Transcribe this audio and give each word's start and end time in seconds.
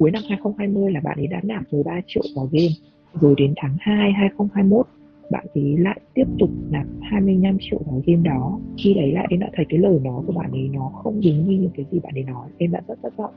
cuối 0.00 0.10
năm 0.10 0.22
2020 0.28 0.92
là 0.92 1.00
bạn 1.00 1.18
ấy 1.18 1.26
đã 1.26 1.40
nạp 1.42 1.62
13 1.72 2.00
triệu 2.06 2.22
vào 2.36 2.48
game 2.52 2.74
rồi 3.20 3.34
đến 3.36 3.54
tháng 3.56 3.76
2 3.80 4.12
2021 4.12 4.86
bạn 5.30 5.46
ấy 5.54 5.76
lại 5.78 6.00
tiếp 6.14 6.24
tục 6.38 6.50
nạp 6.70 6.86
25 7.02 7.56
triệu 7.60 7.80
vào 7.86 8.02
game 8.06 8.22
đó 8.22 8.58
khi 8.78 8.94
đấy 8.94 9.12
là 9.12 9.24
em 9.30 9.40
đã 9.40 9.50
thấy 9.56 9.66
cái 9.68 9.78
lời 9.78 10.00
nói 10.02 10.22
của 10.26 10.32
bạn 10.32 10.52
ấy 10.52 10.68
nó 10.72 10.90
không 11.02 11.20
đúng 11.24 11.48
như 11.48 11.58
những 11.58 11.70
cái 11.76 11.86
gì 11.90 11.98
bạn 11.98 12.14
ấy 12.14 12.24
nói 12.24 12.48
em 12.58 12.72
đã 12.72 12.80
rất 12.88 12.98
thất 13.02 13.16
vọng 13.16 13.34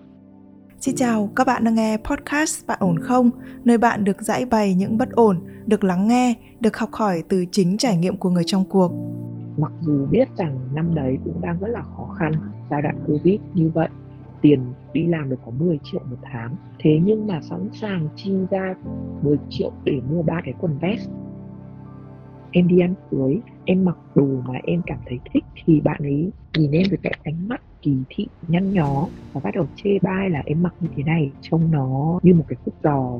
Xin 0.80 0.96
chào, 0.96 1.30
các 1.36 1.48
bạn 1.48 1.64
đang 1.64 1.76
nghe 1.76 1.98
podcast 1.98 2.68
Bạn 2.68 2.78
ổn 2.82 3.00
không? 3.00 3.30
Nơi 3.64 3.78
bạn 3.78 4.04
được 4.04 4.22
giải 4.22 4.46
bày 4.46 4.76
những 4.76 4.98
bất 4.98 5.12
ổn, 5.12 5.40
được 5.66 5.84
lắng 5.84 6.08
nghe, 6.08 6.34
được 6.60 6.78
học 6.78 6.90
hỏi 6.92 7.24
từ 7.30 7.46
chính 7.52 7.78
trải 7.78 7.98
nghiệm 7.98 8.18
của 8.18 8.30
người 8.30 8.44
trong 8.44 8.66
cuộc. 8.70 8.92
Mặc 9.58 9.72
dù 9.82 10.06
biết 10.12 10.28
rằng 10.38 10.60
năm 10.74 10.96
đấy 10.96 11.18
cũng 11.24 11.42
đang 11.42 11.60
rất 11.60 11.68
là 11.68 11.82
khó 11.82 12.16
khăn, 12.20 12.32
giai 12.70 12.82
đoạn 12.82 12.96
Covid 13.08 13.40
như 13.54 13.72
vậy, 13.74 13.90
tiền 14.44 14.60
đi 14.94 15.08
làm 15.08 15.30
được 15.30 15.40
có 15.46 15.52
10 15.52 15.80
triệu 15.84 16.02
một 16.10 16.18
tháng. 16.22 16.56
Thế 16.80 17.00
nhưng 17.04 17.28
mà 17.28 17.42
sẵn 17.42 17.70
sàng 17.74 18.08
chi 18.16 18.34
ra 18.50 18.76
10 19.22 19.38
triệu 19.50 19.72
để 19.84 20.02
mua 20.10 20.22
ba 20.22 20.42
cái 20.46 20.54
quần 20.60 20.78
vest 20.78 21.10
em 22.54 22.68
đi 22.68 22.80
ăn 22.80 22.94
cưới, 23.12 23.40
em 23.66 23.86
mặc 23.86 23.98
đồ 24.16 24.28
mà 24.48 24.54
em 24.64 24.82
cảm 24.86 24.98
thấy 25.06 25.20
thích 25.34 25.44
thì 25.66 25.82
bạn 25.82 26.02
ấy 26.04 26.32
nhìn 26.58 26.72
em 26.72 26.84
với 26.90 27.00
cái 27.04 27.20
ánh 27.24 27.48
mắt 27.48 27.62
kỳ 27.82 27.98
thị, 28.10 28.28
nhăn 28.48 28.74
nhó 28.74 29.08
và 29.34 29.42
bắt 29.44 29.52
đầu 29.56 29.66
chê 29.76 29.90
bai 30.02 30.30
là 30.30 30.42
em 30.46 30.64
mặc 30.64 30.74
như 30.80 30.88
thế 30.96 31.04
này, 31.04 31.32
trông 31.42 31.72
nó 31.72 32.20
như 32.24 32.34
một 32.34 32.44
cái 32.48 32.58
khúc 32.66 32.74
giò 32.84 33.20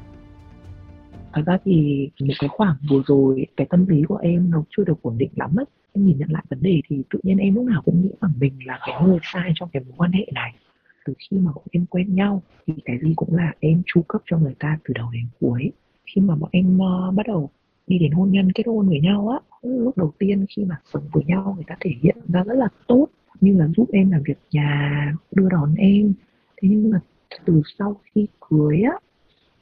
thật 1.33 1.41
ra 1.45 1.57
thì 1.65 2.09
một 2.21 2.33
cái 2.39 2.49
khoảng 2.49 2.75
vừa 2.89 3.01
rồi 3.07 3.45
cái 3.57 3.67
tâm 3.69 3.87
lý 3.87 4.03
của 4.03 4.15
em 4.17 4.51
nó 4.51 4.63
chưa 4.77 4.83
được 4.83 5.01
ổn 5.01 5.17
định 5.17 5.31
lắm 5.35 5.55
ấy. 5.59 5.65
Em 5.93 6.05
nhìn 6.05 6.17
nhận 6.17 6.31
lại 6.31 6.43
vấn 6.49 6.61
đề 6.61 6.81
thì 6.87 7.03
tự 7.09 7.19
nhiên 7.23 7.37
em 7.37 7.55
lúc 7.55 7.65
nào 7.65 7.81
cũng 7.85 8.01
nghĩ 8.01 8.09
rằng 8.21 8.31
mình 8.39 8.53
là 8.65 8.79
cái 8.87 9.03
người 9.05 9.19
sai 9.23 9.51
trong 9.55 9.69
cái 9.73 9.83
mối 9.83 9.93
quan 9.97 10.11
hệ 10.11 10.27
này. 10.33 10.53
Từ 11.05 11.13
khi 11.17 11.37
mà 11.37 11.51
bọn 11.55 11.63
em 11.71 11.85
quen 11.85 12.15
nhau 12.15 12.41
thì 12.67 12.73
cái 12.85 12.99
gì 13.01 13.13
cũng 13.15 13.35
là 13.35 13.53
em 13.59 13.81
chu 13.85 14.01
cấp 14.01 14.21
cho 14.25 14.37
người 14.37 14.55
ta 14.59 14.77
từ 14.83 14.93
đầu 14.93 15.09
đến 15.13 15.25
cuối. 15.39 15.71
Khi 16.05 16.21
mà 16.21 16.35
bọn 16.35 16.49
em 16.53 16.79
uh, 16.79 17.15
bắt 17.15 17.27
đầu 17.27 17.49
đi 17.87 17.99
đến 17.99 18.11
hôn 18.11 18.31
nhân 18.31 18.51
kết 18.51 18.67
hôn 18.67 18.87
với 18.87 18.99
nhau 18.99 19.29
á 19.29 19.39
lúc 19.61 19.97
đầu 19.97 20.13
tiên 20.17 20.45
khi 20.49 20.65
mà 20.65 20.75
sống 20.93 21.03
với 21.11 21.23
nhau 21.25 21.53
người 21.55 21.65
ta 21.67 21.75
thể 21.79 21.91
hiện 22.01 22.17
ra 22.27 22.43
rất 22.43 22.53
là 22.53 22.67
tốt. 22.87 23.07
Như 23.41 23.57
là 23.57 23.67
giúp 23.77 23.89
em 23.91 24.11
làm 24.11 24.23
việc 24.25 24.37
nhà 24.51 25.13
đưa 25.31 25.49
đón 25.49 25.75
em. 25.75 26.13
Thế 26.61 26.69
nhưng 26.71 26.89
mà 26.89 26.99
từ 27.45 27.61
sau 27.77 28.01
khi 28.03 28.27
cưới 28.49 28.81
á 28.81 28.97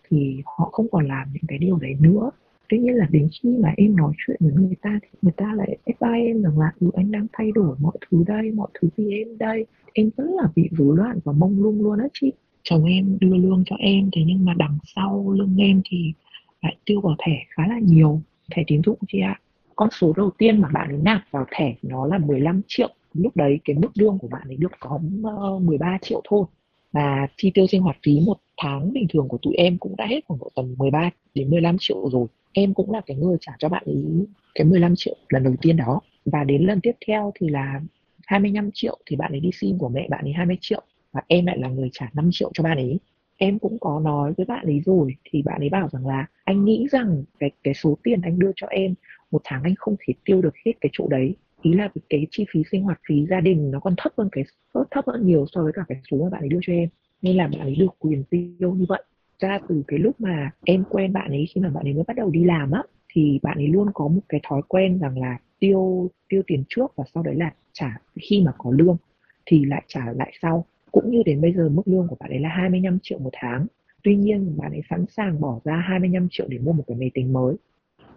thì 0.10 0.42
họ 0.46 0.70
không 0.72 0.88
còn 0.92 1.08
làm 1.08 1.28
những 1.34 1.44
cái 1.48 1.58
điều 1.58 1.78
đấy 1.78 1.96
nữa. 2.00 2.32
Tuy 2.70 2.78
nhiên 2.80 2.96
là 2.96 3.08
đến 3.12 3.30
khi 3.32 3.50
mà 3.50 3.74
em 3.78 3.96
nói 3.96 4.14
chuyện 4.28 4.38
với 4.40 4.54
người 4.54 4.76
ta 4.82 5.00
thì 5.02 5.10
người 5.22 5.34
ta 5.38 5.54
lại 5.56 5.78
advise 5.86 6.28
em 6.28 6.42
rằng 6.42 6.60
là 6.60 6.72
ừ 6.80 6.90
anh 6.96 7.12
đang 7.12 7.28
thay 7.34 7.52
đổi 7.52 7.76
mọi 7.80 7.94
thứ 8.10 8.24
đây, 8.28 8.52
mọi 8.52 8.68
thứ 8.74 8.90
vì 8.98 9.12
em 9.12 9.38
đây. 9.38 9.66
Em 9.94 10.10
rất 10.18 10.28
là 10.28 10.44
bị 10.56 10.70
rối 10.72 10.98
loạn 10.98 11.20
và 11.24 11.34
mông 11.34 11.64
lung 11.64 11.82
luôn 11.84 12.00
á 12.00 12.06
chị. 12.14 12.32
Chồng 12.64 12.86
em 12.86 13.18
đưa 13.22 13.36
lương 13.36 13.64
cho 13.66 13.76
em, 13.76 14.10
thế 14.16 14.22
nhưng 14.28 14.46
mà 14.46 14.54
đằng 14.58 14.78
sau 14.96 15.32
lương 15.32 15.56
em 15.58 15.82
thì 15.90 16.14
lại 16.62 16.78
tiêu 16.86 17.02
vào 17.02 17.16
thẻ 17.20 17.46
khá 17.50 17.68
là 17.68 17.80
nhiều. 17.80 18.22
Thẻ 18.52 18.64
tín 18.68 18.82
dụng 18.86 18.98
chị 19.08 19.20
ạ. 19.20 19.40
Con 19.76 19.90
số 19.92 20.14
đầu 20.18 20.32
tiên 20.38 20.62
mà 20.62 20.70
bạn 20.74 20.90
ấy 20.90 21.00
nạp 21.04 21.22
vào 21.32 21.46
thẻ 21.52 21.76
nó 21.82 22.06
là 22.06 22.18
15 22.18 22.62
triệu. 22.68 22.90
Lúc 23.14 23.36
đấy 23.36 23.60
cái 23.66 23.76
mức 23.76 23.90
lương 23.96 24.18
của 24.20 24.28
bạn 24.28 24.48
ấy 24.48 24.58
được 24.58 24.72
có 24.80 25.00
ờ, 25.24 25.60
13 25.60 25.98
triệu 26.02 26.22
thôi 26.30 26.46
và 26.92 27.28
chi 27.38 27.52
tiêu 27.54 27.68
sinh 27.68 27.82
hoạt 27.82 27.98
phí 28.04 28.20
một 28.26 28.38
tháng 28.58 28.94
bình 28.94 29.08
thường 29.14 29.28
của 29.28 29.38
tụi 29.38 29.54
em 29.54 29.78
cũng 29.78 29.96
đã 29.96 30.06
hết 30.06 30.20
khoảng 30.28 30.40
độ 30.40 30.52
tầm 30.56 30.76
13 30.78 31.10
đến 31.36 31.50
15 31.50 31.76
triệu 31.80 32.10
rồi. 32.10 32.28
Em 32.54 32.74
cũng 32.74 32.92
là 32.92 33.02
cái 33.06 33.18
người 33.18 33.38
trả 33.42 33.52
cho 33.60 33.70
bạn 33.70 33.84
ấy 33.86 34.26
cái 34.56 34.66
15 34.66 34.94
triệu 34.96 35.16
lần 35.30 35.44
đầu 35.44 35.56
tiên 35.62 35.78
đó. 35.78 36.02
Và 36.26 36.44
đến 36.44 36.64
lần 36.64 36.82
tiếp 36.82 36.92
theo 37.08 37.32
thì 37.40 37.50
là 37.50 37.82
25 38.28 38.70
triệu 38.74 38.98
thì 39.06 39.16
bạn 39.16 39.32
ấy 39.32 39.40
đi 39.40 39.50
xin 39.54 39.78
của 39.78 39.90
mẹ 39.90 40.08
bạn 40.10 40.26
ấy 40.26 40.34
20 40.34 40.58
triệu 40.62 40.82
và 41.12 41.22
em 41.28 41.46
lại 41.46 41.58
là 41.58 41.68
người 41.68 41.90
trả 41.94 42.10
5 42.14 42.30
triệu 42.32 42.52
cho 42.54 42.64
bạn 42.64 42.78
ấy. 42.78 43.00
Em 43.38 43.60
cũng 43.60 43.78
có 43.80 44.00
nói 44.00 44.34
với 44.38 44.46
bạn 44.46 44.66
ấy 44.66 44.82
rồi 44.86 45.16
thì 45.32 45.42
bạn 45.42 45.60
ấy 45.62 45.70
bảo 45.70 45.90
rằng 45.92 46.08
là 46.08 46.26
anh 46.44 46.66
nghĩ 46.66 46.88
rằng 46.92 47.24
cái 47.40 47.52
cái 47.64 47.74
số 47.74 47.98
tiền 48.04 48.22
anh 48.22 48.40
đưa 48.40 48.52
cho 48.56 48.68
em 48.68 48.94
một 49.32 49.42
tháng 49.44 49.64
anh 49.64 49.76
không 49.78 49.96
thể 50.08 50.14
tiêu 50.26 50.42
được 50.42 50.54
hết 50.66 50.72
cái 50.82 50.90
chỗ 50.94 51.08
đấy 51.08 51.36
ý 51.62 51.74
là 51.74 51.90
cái 52.10 52.28
chi 52.32 52.46
phí 52.54 52.64
sinh 52.72 52.84
hoạt, 52.84 53.00
phí 53.08 53.26
gia 53.30 53.40
đình 53.40 53.72
nó 53.72 53.80
còn 53.80 53.94
thấp 53.98 54.12
hơn 54.18 54.30
cái, 54.32 54.44
thấp 54.92 55.08
hơn 55.08 55.28
nhiều 55.28 55.46
so 55.52 55.64
với 55.64 55.72
cả 55.76 55.82
cái 55.88 55.98
số 56.12 56.18
mà 56.18 56.30
bạn 56.30 56.42
ấy 56.42 56.50
đưa 56.50 56.60
cho 56.62 56.74
em. 56.74 56.90
Nên 57.22 57.38
là 57.38 57.48
bạn 57.48 57.60
ấy 57.62 57.76
được 57.76 57.96
quyền 58.00 58.24
tiêu 58.24 58.74
như 58.74 58.86
vậy. 58.90 59.04
Ra 59.40 59.60
từ 59.70 59.84
cái 59.88 60.00
lúc 60.00 60.22
mà 60.22 60.52
em 60.66 60.84
quen 60.90 61.14
bạn 61.14 61.32
ấy, 61.32 61.46
khi 61.56 61.62
mà 61.62 61.70
bạn 61.70 61.88
ấy 61.88 61.94
mới 61.94 62.04
bắt 62.08 62.18
đầu 62.18 62.30
đi 62.30 62.44
làm 62.44 62.72
á, 62.72 62.84
thì 63.14 63.40
bạn 63.44 63.58
ấy 63.58 63.68
luôn 63.68 63.88
có 63.94 64.08
một 64.08 64.22
cái 64.30 64.42
thói 64.50 64.62
quen 64.68 65.00
rằng 65.00 65.22
là 65.22 65.38
tiêu 65.60 66.10
tiêu 66.30 66.42
tiền 66.48 66.64
trước 66.70 66.96
và 66.96 67.04
sau 67.14 67.24
đấy 67.24 67.36
là 67.36 67.54
trả 67.74 67.98
khi 68.22 68.42
mà 68.46 68.52
có 68.58 68.72
lương, 68.72 68.98
thì 69.46 69.66
lại 69.66 69.84
trả 69.88 70.14
lại 70.16 70.34
sau. 70.42 70.66
Cũng 70.92 71.12
như 71.12 71.24
đến 71.26 71.42
bây 71.42 71.54
giờ, 71.54 71.70
mức 71.70 71.82
lương 71.86 72.08
của 72.08 72.16
bạn 72.20 72.30
ấy 72.30 72.40
là 72.40 72.50
25 72.50 72.98
triệu 73.02 73.20
một 73.20 73.30
tháng. 73.34 73.68
Tuy 74.04 74.16
nhiên, 74.16 74.58
bạn 74.58 74.72
ấy 74.72 74.82
sẵn 74.90 75.06
sàng 75.18 75.42
bỏ 75.42 75.60
ra 75.64 75.76
25 75.76 76.28
triệu 76.32 76.48
để 76.50 76.58
mua 76.58 76.74
một 76.74 76.84
cái 76.88 76.98
máy 76.98 77.12
tính 77.14 77.34
mới. 77.34 77.56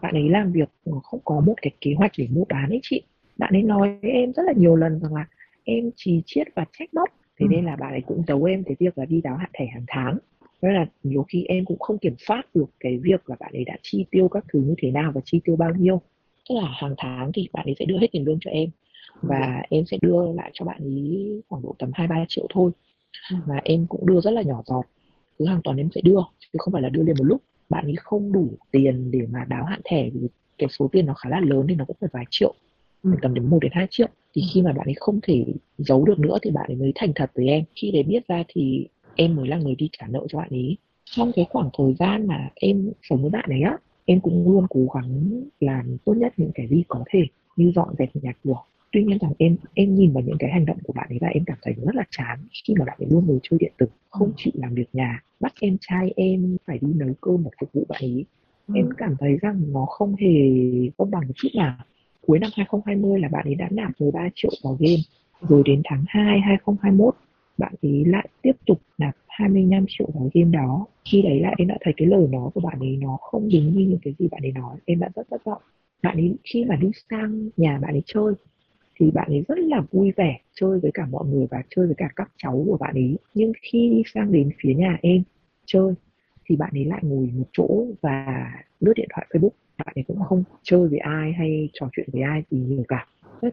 Bạn 0.00 0.14
ấy 0.14 0.28
làm 0.28 0.52
việc 0.52 0.68
không 1.02 1.20
có 1.24 1.40
một 1.40 1.54
cái 1.62 1.72
kế 1.80 1.94
hoạch 1.96 2.12
để 2.18 2.28
mua 2.30 2.44
bán 2.48 2.68
ấy 2.70 2.80
chị 2.82 3.02
bạn 3.36 3.52
ấy 3.54 3.62
nói 3.62 3.98
với 4.02 4.10
em 4.10 4.32
rất 4.32 4.42
là 4.46 4.52
nhiều 4.56 4.76
lần 4.76 5.00
rằng 5.00 5.14
là 5.14 5.26
em 5.64 5.90
chỉ 5.96 6.22
chiết 6.26 6.46
và 6.54 6.64
check 6.78 6.92
box 6.92 7.08
thế 7.42 7.46
ừ. 7.46 7.46
nên 7.50 7.64
là 7.64 7.76
bạn 7.76 7.90
ấy 7.90 8.02
cũng 8.06 8.22
giấu 8.28 8.44
em 8.44 8.64
cái 8.64 8.76
việc 8.78 8.98
là 8.98 9.04
đi 9.04 9.20
đáo 9.20 9.36
hạn 9.36 9.50
thẻ 9.54 9.66
hàng 9.66 9.84
tháng. 9.88 10.18
Nên 10.62 10.74
là 10.74 10.86
nhiều 11.02 11.22
khi 11.22 11.44
em 11.44 11.64
cũng 11.64 11.78
không 11.78 11.98
kiểm 11.98 12.14
soát 12.18 12.42
được 12.54 12.70
cái 12.80 12.98
việc 12.98 13.30
là 13.30 13.36
bạn 13.40 13.52
ấy 13.52 13.64
đã 13.64 13.76
chi 13.82 14.06
tiêu 14.10 14.28
các 14.28 14.44
thứ 14.52 14.60
như 14.60 14.74
thế 14.78 14.90
nào 14.90 15.12
và 15.14 15.20
chi 15.24 15.40
tiêu 15.44 15.56
bao 15.56 15.74
nhiêu. 15.74 16.00
Tức 16.48 16.54
là 16.54 16.68
hàng 16.80 16.94
tháng 16.98 17.30
thì 17.34 17.48
bạn 17.52 17.66
ấy 17.66 17.74
sẽ 17.78 17.84
đưa 17.84 17.98
hết 17.98 18.06
tiền 18.12 18.24
lương 18.24 18.38
cho 18.40 18.50
em 18.50 18.70
và 19.22 19.62
em 19.70 19.84
sẽ 19.86 19.98
đưa 20.02 20.32
lại 20.32 20.50
cho 20.54 20.64
bạn 20.64 20.80
ấy 20.82 21.42
khoảng 21.48 21.62
độ 21.62 21.74
tầm 21.78 21.90
hai 21.94 22.06
ba 22.06 22.24
triệu 22.28 22.46
thôi. 22.50 22.70
Ừ. 23.30 23.36
và 23.46 23.60
em 23.64 23.86
cũng 23.86 24.06
đưa 24.06 24.20
rất 24.20 24.30
là 24.30 24.42
nhỏ 24.42 24.62
giọt. 24.66 24.84
Cứ 25.38 25.46
hàng 25.46 25.60
tuần 25.64 25.76
em 25.76 25.88
sẽ 25.94 26.00
đưa 26.04 26.20
chứ 26.40 26.56
không 26.58 26.72
phải 26.72 26.82
là 26.82 26.88
đưa 26.88 27.02
liền 27.02 27.16
một 27.18 27.24
lúc. 27.24 27.42
Bạn 27.68 27.84
ấy 27.84 27.94
không 27.96 28.32
đủ 28.32 28.48
tiền 28.70 29.10
để 29.10 29.20
mà 29.30 29.44
đáo 29.44 29.64
hạn 29.64 29.80
thẻ 29.84 30.10
vì 30.10 30.28
cái 30.58 30.68
số 30.68 30.88
tiền 30.92 31.06
nó 31.06 31.14
khá 31.14 31.30
là 31.30 31.40
lớn 31.40 31.66
thì 31.68 31.74
nó 31.74 31.84
cũng 31.84 31.96
phải 32.00 32.10
vài 32.12 32.24
triệu 32.30 32.54
mình 33.02 33.18
tầm 33.22 33.34
đến 33.34 33.46
1 33.46 33.58
đến 33.62 33.72
2 33.74 33.86
triệu. 33.90 34.08
Thì 34.34 34.42
khi 34.54 34.62
mà 34.62 34.72
bạn 34.72 34.88
ấy 34.88 34.94
không 34.96 35.20
thể 35.22 35.44
giấu 35.78 36.04
được 36.04 36.18
nữa 36.18 36.38
thì 36.42 36.50
bạn 36.50 36.64
ấy 36.66 36.76
mới 36.76 36.92
thành 36.94 37.12
thật 37.14 37.30
với 37.34 37.48
em. 37.48 37.64
Khi 37.74 37.90
đấy 37.90 38.02
biết 38.02 38.28
ra 38.28 38.42
thì 38.48 38.86
em 39.14 39.36
mới 39.36 39.48
là 39.48 39.56
người 39.56 39.74
đi 39.74 39.88
trả 39.92 40.06
nợ 40.06 40.26
cho 40.28 40.38
bạn 40.38 40.48
ấy. 40.50 40.76
Trong 41.04 41.32
cái 41.36 41.46
khoảng 41.50 41.70
thời 41.78 41.94
gian 41.98 42.26
mà 42.26 42.50
em 42.54 42.90
sống 43.02 43.22
với 43.22 43.30
bạn 43.30 43.50
ấy 43.50 43.60
á 43.62 43.78
em 44.04 44.20
cũng 44.20 44.52
luôn 44.52 44.66
cố 44.70 44.86
gắng 44.94 45.42
làm 45.60 45.96
tốt 46.04 46.14
nhất 46.14 46.32
những 46.36 46.50
cái 46.54 46.68
gì 46.68 46.82
có 46.88 47.04
thể 47.10 47.20
như 47.56 47.72
dọn 47.74 47.88
dẹp 47.98 48.16
nhà 48.16 48.32
cửa. 48.44 48.54
Tuy 48.92 49.04
nhiên 49.04 49.18
rằng 49.18 49.32
em 49.38 49.56
em 49.74 49.94
nhìn 49.94 50.12
vào 50.12 50.22
những 50.26 50.36
cái 50.38 50.50
hành 50.50 50.66
động 50.66 50.78
của 50.84 50.92
bạn 50.92 51.06
ấy 51.08 51.18
và 51.20 51.28
em 51.28 51.44
cảm 51.44 51.58
thấy 51.62 51.74
rất 51.86 51.94
là 51.94 52.04
chán 52.10 52.38
khi 52.64 52.74
mà 52.78 52.84
bạn 52.84 52.96
ấy 53.00 53.08
luôn 53.10 53.26
ngồi 53.26 53.38
chơi 53.42 53.58
điện 53.60 53.72
tử 53.78 53.86
không 54.10 54.28
ừ. 54.28 54.34
chịu 54.36 54.52
làm 54.56 54.74
việc 54.74 54.88
nhà 54.92 55.22
bắt 55.40 55.52
em 55.60 55.76
trai 55.80 56.12
em 56.16 56.56
phải 56.66 56.78
đi 56.80 56.88
nấu 56.94 57.14
cơm 57.20 57.42
và 57.42 57.50
phục 57.60 57.72
vụ 57.72 57.86
bạn 57.88 58.02
ấy. 58.02 58.24
Ừ. 58.66 58.74
em 58.76 58.88
cảm 58.96 59.16
thấy 59.20 59.36
rằng 59.42 59.62
nó 59.72 59.86
không 59.86 60.14
hề 60.16 60.30
công 60.96 61.10
bằng 61.10 61.22
một 61.28 61.34
chút 61.36 61.48
nào 61.54 61.76
cuối 62.26 62.38
năm 62.38 62.50
2020 62.56 63.20
là 63.20 63.28
bạn 63.28 63.44
ấy 63.44 63.54
đã 63.54 63.68
nạp 63.70 64.00
13 64.00 64.28
triệu 64.34 64.50
vào 64.64 64.76
game. 64.80 65.02
Rồi 65.40 65.62
đến 65.64 65.82
tháng 65.84 66.04
2 66.08 66.40
2021 66.40 67.14
bạn 67.58 67.74
ấy 67.82 68.04
lại 68.04 68.28
tiếp 68.42 68.52
tục 68.66 68.80
nạp 68.98 69.14
25 69.28 69.84
triệu 69.88 70.08
vào 70.14 70.30
game 70.34 70.50
đó. 70.50 70.86
Khi 71.04 71.22
đấy 71.22 71.40
lại 71.40 71.54
em 71.58 71.68
đã 71.68 71.78
thấy 71.80 71.94
cái 71.96 72.08
lời 72.08 72.26
nói 72.30 72.50
của 72.54 72.60
bạn 72.60 72.78
ấy 72.78 72.96
nó 72.96 73.16
không 73.20 73.48
đúng 73.52 73.72
như 73.78 73.86
những 73.86 73.98
cái 74.02 74.14
gì 74.18 74.28
bạn 74.28 74.42
ấy 74.42 74.52
nói. 74.52 74.76
Em 74.84 75.00
đã 75.00 75.08
rất 75.14 75.22
thất 75.30 75.44
vọng. 75.44 75.62
Bạn 76.02 76.16
ấy 76.16 76.36
khi 76.44 76.64
mà 76.64 76.76
đi 76.76 76.90
sang 77.10 77.48
nhà 77.56 77.78
bạn 77.78 77.94
ấy 77.94 78.02
chơi, 78.06 78.34
thì 79.00 79.10
bạn 79.10 79.28
ấy 79.28 79.44
rất 79.48 79.58
là 79.58 79.82
vui 79.92 80.12
vẻ 80.16 80.40
chơi 80.54 80.80
với 80.80 80.90
cả 80.94 81.06
mọi 81.10 81.26
người 81.26 81.46
và 81.50 81.62
chơi 81.76 81.86
với 81.86 81.94
cả 81.98 82.08
các 82.16 82.30
cháu 82.36 82.64
của 82.66 82.76
bạn 82.76 82.94
ấy. 82.94 83.18
Nhưng 83.34 83.52
khi 83.62 83.90
đi 83.90 84.02
sang 84.14 84.32
đến 84.32 84.50
phía 84.62 84.74
nhà 84.74 84.98
em 85.02 85.22
chơi, 85.66 85.94
thì 86.44 86.56
bạn 86.56 86.70
ấy 86.74 86.84
lại 86.84 87.00
ngồi 87.02 87.30
một 87.34 87.46
chỗ 87.52 87.86
và 88.00 88.52
lướt 88.80 88.92
điện 88.96 89.08
thoại 89.14 89.26
facebook 89.30 89.50
bạn 89.86 89.92
thì 89.96 90.02
cũng 90.02 90.20
không 90.22 90.44
chơi 90.62 90.88
với 90.88 90.98
ai 90.98 91.32
hay 91.32 91.68
trò 91.72 91.88
chuyện 91.96 92.08
với 92.12 92.22
ai 92.22 92.42
gì 92.50 92.58
nhiều 92.58 92.84
cả. 92.88 93.06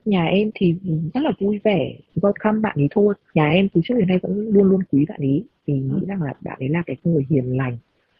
Nhà 0.05 0.25
em 0.25 0.51
thì 0.55 0.75
rất 1.13 1.21
là 1.23 1.31
vui 1.39 1.59
vẻ, 1.63 1.95
welcome 2.15 2.61
bạn 2.61 2.75
ấy 2.79 2.87
thôi. 2.91 3.13
Nhà 3.33 3.49
em 3.49 3.69
từ 3.69 3.81
trước 3.83 3.95
đến 3.97 4.07
nay 4.07 4.19
vẫn 4.21 4.49
luôn 4.49 4.63
luôn 4.63 4.83
quý 4.91 5.05
bạn 5.09 5.19
ấy, 5.19 5.43
vì 5.65 5.73
nghĩ 5.73 6.05
rằng 6.07 6.21
là 6.21 6.33
bạn 6.41 6.59
ấy 6.59 6.69
là 6.69 6.83
cái 6.85 6.97
người 7.03 7.25
hiền 7.29 7.57
lành, 7.57 7.77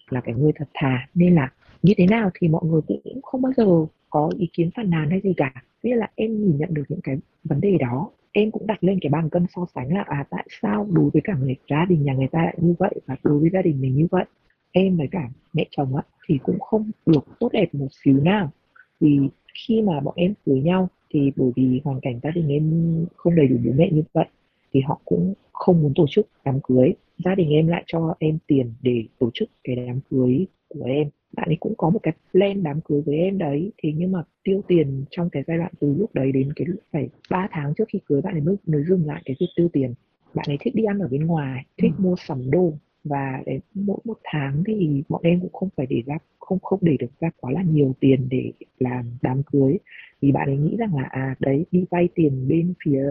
là 0.09 0.21
cái 0.21 0.35
người 0.35 0.51
thật 0.56 0.69
thà. 0.73 1.07
Nên 1.15 1.35
là 1.35 1.51
như 1.83 1.94
thế 1.97 2.07
nào 2.07 2.29
thì 2.39 2.47
mọi 2.47 2.61
người 2.65 2.81
cũng 2.88 3.21
không 3.21 3.41
bao 3.41 3.53
giờ 3.57 3.65
có 4.09 4.31
ý 4.38 4.50
kiến 4.53 4.69
phản 4.75 4.89
nàn 4.89 5.09
hay 5.09 5.21
gì 5.23 5.33
cả. 5.38 5.53
Nghĩa 5.83 5.95
là 5.95 6.09
em 6.15 6.41
nhìn 6.41 6.57
nhận 6.57 6.73
được 6.73 6.83
những 6.89 7.01
cái 7.01 7.17
vấn 7.44 7.61
đề 7.61 7.77
đó. 7.77 8.09
Em 8.31 8.51
cũng 8.51 8.67
đặt 8.67 8.83
lên 8.83 9.00
cái 9.01 9.09
bàn 9.09 9.29
cân 9.29 9.45
so 9.56 9.65
sánh 9.75 9.94
là 9.94 10.03
à 10.07 10.25
tại 10.29 10.47
sao 10.61 10.88
đối 10.91 11.09
với 11.13 11.21
cả 11.23 11.35
người 11.41 11.56
gia 11.69 11.85
đình, 11.85 12.03
nhà 12.03 12.13
người 12.13 12.27
ta 12.27 12.44
lại 12.44 12.56
như 12.57 12.75
vậy 12.79 12.94
và 13.06 13.15
đối 13.23 13.39
với 13.39 13.50
gia 13.53 13.61
đình 13.61 13.81
mình 13.81 13.95
như 13.95 14.07
vậy? 14.11 14.25
Em 14.71 14.98
với 14.98 15.07
cả 15.12 15.30
mẹ 15.54 15.68
chồng 15.71 15.95
á 15.95 16.04
thì 16.27 16.39
cũng 16.44 16.60
không 16.60 16.92
được 17.06 17.25
tốt 17.39 17.50
đẹp 17.54 17.75
một 17.75 17.88
xíu 18.04 18.19
nào. 18.19 18.51
Vì 19.00 19.19
khi 19.54 19.81
mà 19.81 20.00
bọn 20.00 20.13
em 20.18 20.33
cưới 20.45 20.62
nhau 20.62 20.89
thì 21.10 21.31
bởi 21.36 21.51
vì 21.56 21.81
hoàn 21.83 22.00
cảnh 22.01 22.19
gia 22.24 22.30
đình 22.30 22.48
em 22.50 23.06
không 23.16 23.36
đầy 23.36 23.48
đủ 23.48 23.57
bố 23.66 23.71
mẹ 23.75 23.89
như 23.92 24.04
vậy 24.13 24.25
thì 24.74 24.81
họ 24.81 25.01
cũng 25.06 25.33
không 25.51 25.81
muốn 25.81 25.94
tổ 25.95 26.06
chức 26.10 26.27
đám 26.45 26.60
cưới. 26.63 26.94
Gia 27.25 27.36
đình 27.36 27.50
em 27.50 27.68
lại 27.68 27.83
cho 27.88 28.16
em 28.19 28.38
tiền 28.48 28.74
để 28.81 29.04
tổ 29.19 29.30
chức 29.33 29.50
cái 29.63 29.75
đám 29.75 30.00
cưới 30.10 30.45
của 30.68 30.83
em. 30.83 31.10
Bạn 31.33 31.50
ấy 31.50 31.57
cũng 31.60 31.74
có 31.77 31.89
một 31.89 32.00
cái 32.04 32.13
plan 32.31 32.63
đám 32.63 32.81
cưới 32.81 33.01
với 33.06 33.16
em 33.16 33.38
đấy. 33.38 33.71
Thế 33.83 33.94
nhưng 33.95 34.12
mà 34.12 34.24
tiêu 34.44 34.62
tiền 34.68 35.06
trong 35.10 35.30
cái 35.30 35.44
giai 35.48 35.57
đoạn 35.57 35.71
từ 35.80 35.95
lúc 35.98 36.13
đấy 36.13 36.31
đến 36.31 36.54
cái 36.56 36.68
lúc 36.68 36.80
phải 36.92 37.10
3 37.30 37.48
tháng 37.51 37.74
trước 37.74 37.83
khi 37.88 38.00
cưới 38.06 38.21
bạn 38.21 38.36
ấy 38.36 38.42
mới 38.42 38.56
mới 38.66 38.83
dừng 38.83 39.06
lại 39.06 39.21
cái 39.25 39.36
việc 39.39 39.48
tiêu 39.56 39.69
tiền. 39.74 39.94
Bạn 40.33 40.45
ấy 40.48 40.57
thích 40.60 40.75
đi 40.75 40.83
ăn 40.83 41.00
ở 41.00 41.07
bên 41.07 41.25
ngoài 41.25 41.66
thích 41.77 41.92
ừ. 41.98 42.04
mua 42.04 42.16
sắm 42.27 42.51
đồ 42.51 42.74
và 43.03 43.43
đến 43.45 43.59
mỗi 43.73 43.97
một 44.05 44.17
tháng 44.23 44.63
thì 44.67 45.03
bọn 45.09 45.21
em 45.23 45.39
cũng 45.41 45.53
không 45.53 45.69
phải 45.77 45.85
để 45.89 46.01
ra, 46.05 46.17
không 46.39 46.59
không 46.59 46.79
để 46.81 46.97
được 46.99 47.19
ra 47.19 47.29
quá 47.39 47.51
là 47.51 47.63
nhiều 47.63 47.95
tiền 47.99 48.27
để 48.29 48.51
làm 48.79 49.05
đám 49.21 49.43
cưới. 49.43 49.77
Vì 50.21 50.31
bạn 50.31 50.47
ấy 50.49 50.57
nghĩ 50.57 50.75
rằng 50.77 50.95
là 50.95 51.03
à 51.03 51.35
đấy, 51.39 51.65
đi 51.71 51.85
vay 51.89 52.09
tiền 52.15 52.47
bên 52.47 52.73
phía 52.83 53.03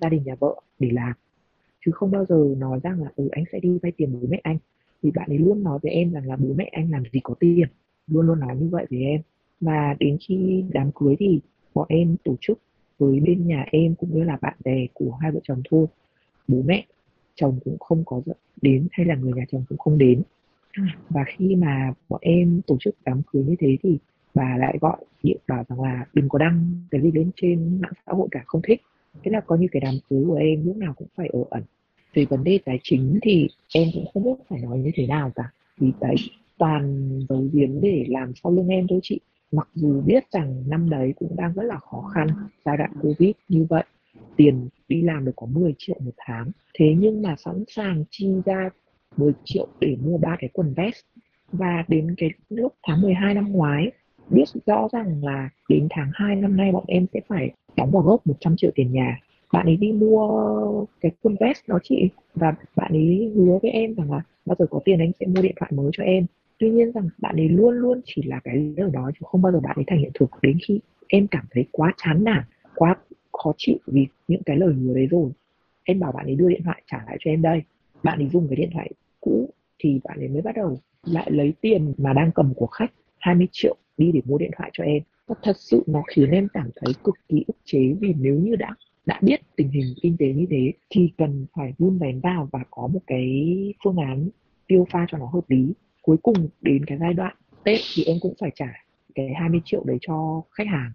gia 0.00 0.08
đình 0.08 0.22
nhà 0.24 0.34
vợ 0.40 0.60
để 0.78 0.90
làm. 0.92 1.12
Chứ 1.84 1.92
không 1.94 2.10
bao 2.10 2.24
giờ 2.28 2.54
nói 2.58 2.80
rằng 2.82 3.02
là 3.02 3.10
ừ 3.16 3.28
anh 3.30 3.44
sẽ 3.52 3.60
đi 3.60 3.78
vay 3.82 3.92
tiền 3.96 4.12
bố 4.12 4.26
mẹ 4.28 4.40
anh. 4.42 4.58
Vì 5.02 5.10
bạn 5.10 5.28
ấy 5.28 5.38
luôn 5.38 5.62
nói 5.62 5.78
với 5.82 5.92
em 5.92 6.12
rằng 6.12 6.26
là 6.26 6.36
bố 6.36 6.54
mẹ 6.56 6.68
anh 6.72 6.90
làm 6.90 7.02
gì 7.12 7.20
có 7.22 7.34
tiền. 7.40 7.68
Luôn 8.06 8.26
luôn 8.26 8.40
nói 8.40 8.56
như 8.56 8.68
vậy 8.68 8.86
với 8.90 9.00
em. 9.00 9.20
Và 9.60 9.96
đến 9.98 10.16
khi 10.28 10.64
đám 10.72 10.90
cưới 10.94 11.16
thì 11.18 11.40
bọn 11.74 11.86
em 11.88 12.16
tổ 12.24 12.36
chức 12.40 12.58
với 12.98 13.20
bên 13.20 13.46
nhà 13.46 13.64
em 13.70 13.94
cũng 13.94 14.14
như 14.14 14.24
là 14.24 14.38
bạn 14.40 14.54
bè 14.64 14.86
của 14.94 15.10
hai 15.10 15.32
vợ 15.32 15.40
chồng 15.42 15.62
thôi. 15.70 15.86
Bố 16.48 16.62
mẹ 16.64 16.86
chồng 17.34 17.58
cũng 17.64 17.78
không 17.78 18.02
có 18.06 18.22
đến 18.62 18.88
hay 18.92 19.06
là 19.06 19.14
người 19.14 19.32
nhà 19.32 19.44
chồng 19.52 19.64
cũng 19.68 19.78
không 19.78 19.98
đến. 19.98 20.22
Và 21.08 21.24
khi 21.36 21.56
mà 21.56 21.92
bọn 22.08 22.20
em 22.22 22.60
tổ 22.66 22.76
chức 22.80 22.94
đám 23.04 23.22
cưới 23.32 23.44
như 23.44 23.54
thế 23.58 23.76
thì 23.82 23.98
bà 24.34 24.56
lại 24.58 24.78
gọi 24.80 24.96
điện 25.22 25.36
bảo 25.48 25.64
rằng 25.68 25.80
là 25.80 26.06
đừng 26.14 26.28
có 26.28 26.38
đăng 26.38 26.84
cái 26.90 27.00
gì 27.00 27.10
lên 27.12 27.30
trên 27.36 27.80
mạng 27.80 27.92
xã 28.06 28.12
hội 28.12 28.28
cả 28.30 28.42
không 28.46 28.62
thích. 28.64 28.80
Thế 29.22 29.30
là 29.30 29.40
coi 29.40 29.58
như 29.58 29.66
cái 29.72 29.80
đám 29.80 29.94
cưới 30.10 30.24
của 30.26 30.34
em 30.34 30.66
lúc 30.66 30.76
nào 30.76 30.94
cũng 30.96 31.08
phải 31.16 31.28
ở 31.32 31.44
ẩn. 31.50 31.62
Về 32.14 32.24
vấn 32.24 32.44
đề 32.44 32.58
tài 32.64 32.80
chính 32.82 33.18
thì 33.22 33.48
em 33.74 33.88
cũng 33.94 34.04
không 34.14 34.24
biết 34.24 34.44
phải 34.48 34.60
nói 34.60 34.78
như 34.78 34.90
thế 34.94 35.06
nào 35.06 35.32
cả. 35.34 35.50
Vì 35.78 35.92
đấy 36.00 36.16
toàn 36.58 37.10
giấu 37.28 37.44
giếm 37.52 37.80
để 37.80 38.04
làm 38.08 38.32
sau 38.42 38.52
lưng 38.52 38.68
em 38.68 38.86
thôi 38.88 39.00
chị. 39.02 39.20
Mặc 39.52 39.68
dù 39.74 40.00
biết 40.00 40.24
rằng 40.32 40.64
năm 40.66 40.90
đấy 40.90 41.14
cũng 41.18 41.36
đang 41.36 41.52
rất 41.52 41.62
là 41.62 41.78
khó 41.78 42.10
khăn 42.14 42.26
giai 42.64 42.76
đoạn 42.76 42.90
covid 43.02 43.32
như 43.48 43.66
vậy 43.68 43.84
tiền 44.36 44.68
đi 44.88 45.02
làm 45.02 45.24
được 45.24 45.32
có 45.36 45.46
10 45.46 45.74
triệu 45.78 45.96
một 46.04 46.14
tháng. 46.16 46.50
Thế 46.74 46.94
nhưng 46.98 47.22
mà 47.22 47.36
sẵn 47.36 47.64
sàng 47.68 48.04
chi 48.10 48.28
ra 48.44 48.70
10 49.16 49.32
triệu 49.44 49.66
để 49.80 49.96
mua 50.04 50.18
ba 50.18 50.36
cái 50.38 50.50
quần 50.52 50.74
vest. 50.74 51.04
Và 51.52 51.84
đến 51.88 52.14
cái 52.16 52.30
lúc 52.48 52.74
tháng 52.82 53.02
12 53.02 53.34
năm 53.34 53.52
ngoái, 53.52 53.92
biết 54.30 54.44
rõ 54.66 54.88
rằng 54.92 55.24
là 55.24 55.48
đến 55.68 55.86
tháng 55.90 56.10
2 56.14 56.36
năm 56.36 56.56
nay 56.56 56.72
bọn 56.72 56.84
em 56.86 57.06
sẽ 57.14 57.20
phải 57.28 57.50
đóng 57.76 57.90
vào 57.90 58.02
gốc 58.02 58.26
100 58.26 58.56
triệu 58.56 58.70
tiền 58.74 58.92
nhà. 58.92 59.18
Bạn 59.52 59.66
ấy 59.66 59.76
đi 59.76 59.92
mua 59.92 60.86
cái 61.00 61.12
quần 61.22 61.36
vest 61.40 61.58
đó 61.68 61.78
chị. 61.82 62.08
Và 62.34 62.54
bạn 62.76 62.92
ấy 62.92 63.32
hứa 63.36 63.58
với 63.62 63.70
em 63.70 63.94
rằng 63.94 64.12
là 64.12 64.20
bao 64.46 64.56
giờ 64.58 64.66
có 64.70 64.80
tiền 64.84 64.98
anh 64.98 65.12
sẽ 65.20 65.26
mua 65.26 65.42
điện 65.42 65.54
thoại 65.60 65.72
mới 65.74 65.90
cho 65.92 66.04
em. 66.04 66.26
Tuy 66.58 66.70
nhiên 66.70 66.92
rằng 66.92 67.08
bạn 67.18 67.36
ấy 67.36 67.48
luôn 67.48 67.74
luôn 67.74 68.00
chỉ 68.04 68.22
là 68.22 68.40
cái 68.44 68.72
lời 68.76 68.90
nói 68.92 69.12
chứ 69.14 69.24
không 69.24 69.42
bao 69.42 69.52
giờ 69.52 69.60
bạn 69.60 69.76
ấy 69.76 69.84
thành 69.86 69.98
hiện 69.98 70.10
thực. 70.14 70.30
Đến 70.42 70.58
khi 70.66 70.80
em 71.08 71.26
cảm 71.26 71.44
thấy 71.50 71.64
quá 71.72 71.94
chán 71.96 72.24
nản, 72.24 72.42
quá 72.74 72.96
khó 73.32 73.52
chịu 73.56 73.76
vì 73.86 74.06
những 74.28 74.42
cái 74.42 74.56
lời 74.56 74.74
hứa 74.74 74.94
đấy 74.94 75.06
rồi. 75.06 75.30
Em 75.84 76.00
bảo 76.00 76.12
bạn 76.12 76.26
ấy 76.26 76.34
đưa 76.34 76.48
điện 76.48 76.62
thoại 76.64 76.82
trả 76.86 77.04
lại 77.06 77.16
cho 77.20 77.30
em 77.30 77.42
đây. 77.42 77.62
Bạn 78.02 78.18
ấy 78.18 78.28
dùng 78.28 78.48
cái 78.48 78.56
điện 78.56 78.70
thoại 78.72 78.90
cũ 79.20 79.50
thì 79.78 80.00
bạn 80.04 80.18
ấy 80.18 80.28
mới 80.28 80.42
bắt 80.42 80.56
đầu 80.56 80.78
lại 81.04 81.30
lấy 81.30 81.52
tiền 81.60 81.94
mà 81.98 82.12
đang 82.12 82.30
cầm 82.34 82.54
của 82.56 82.66
khách 82.66 82.92
20 83.18 83.48
triệu, 83.52 83.76
đi 83.96 84.12
để 84.12 84.20
mua 84.24 84.38
điện 84.38 84.50
thoại 84.56 84.70
cho 84.72 84.84
em. 84.84 85.02
Và 85.26 85.34
thật 85.42 85.56
sự 85.56 85.82
nó 85.86 86.02
khiến 86.06 86.30
em 86.30 86.48
cảm 86.52 86.70
thấy 86.76 86.94
cực 87.04 87.14
kỳ 87.28 87.44
ức 87.46 87.56
chế 87.64 87.94
vì 88.00 88.14
nếu 88.18 88.34
như 88.34 88.56
đã 88.56 88.74
đã 89.06 89.18
biết 89.22 89.40
tình 89.56 89.68
hình 89.68 89.94
kinh 90.02 90.16
tế 90.18 90.26
như 90.26 90.46
thế 90.50 90.72
thì 90.90 91.10
cần 91.18 91.46
phải 91.56 91.72
vun 91.78 91.98
vén 91.98 92.20
vào 92.20 92.48
và 92.52 92.60
có 92.70 92.86
một 92.86 93.00
cái 93.06 93.54
phương 93.84 93.96
án 93.96 94.28
tiêu 94.66 94.86
pha 94.90 95.06
cho 95.08 95.18
nó 95.18 95.26
hợp 95.26 95.44
lý. 95.48 95.72
Cuối 96.02 96.16
cùng 96.22 96.48
đến 96.60 96.84
cái 96.84 96.98
giai 96.98 97.14
đoạn 97.14 97.36
Tết 97.64 97.80
thì 97.94 98.04
em 98.04 98.16
cũng 98.20 98.34
phải 98.40 98.50
trả 98.54 98.72
cái 99.14 99.28
20 99.40 99.60
triệu 99.64 99.84
đấy 99.84 99.98
cho 100.00 100.42
khách 100.50 100.66
hàng 100.66 100.92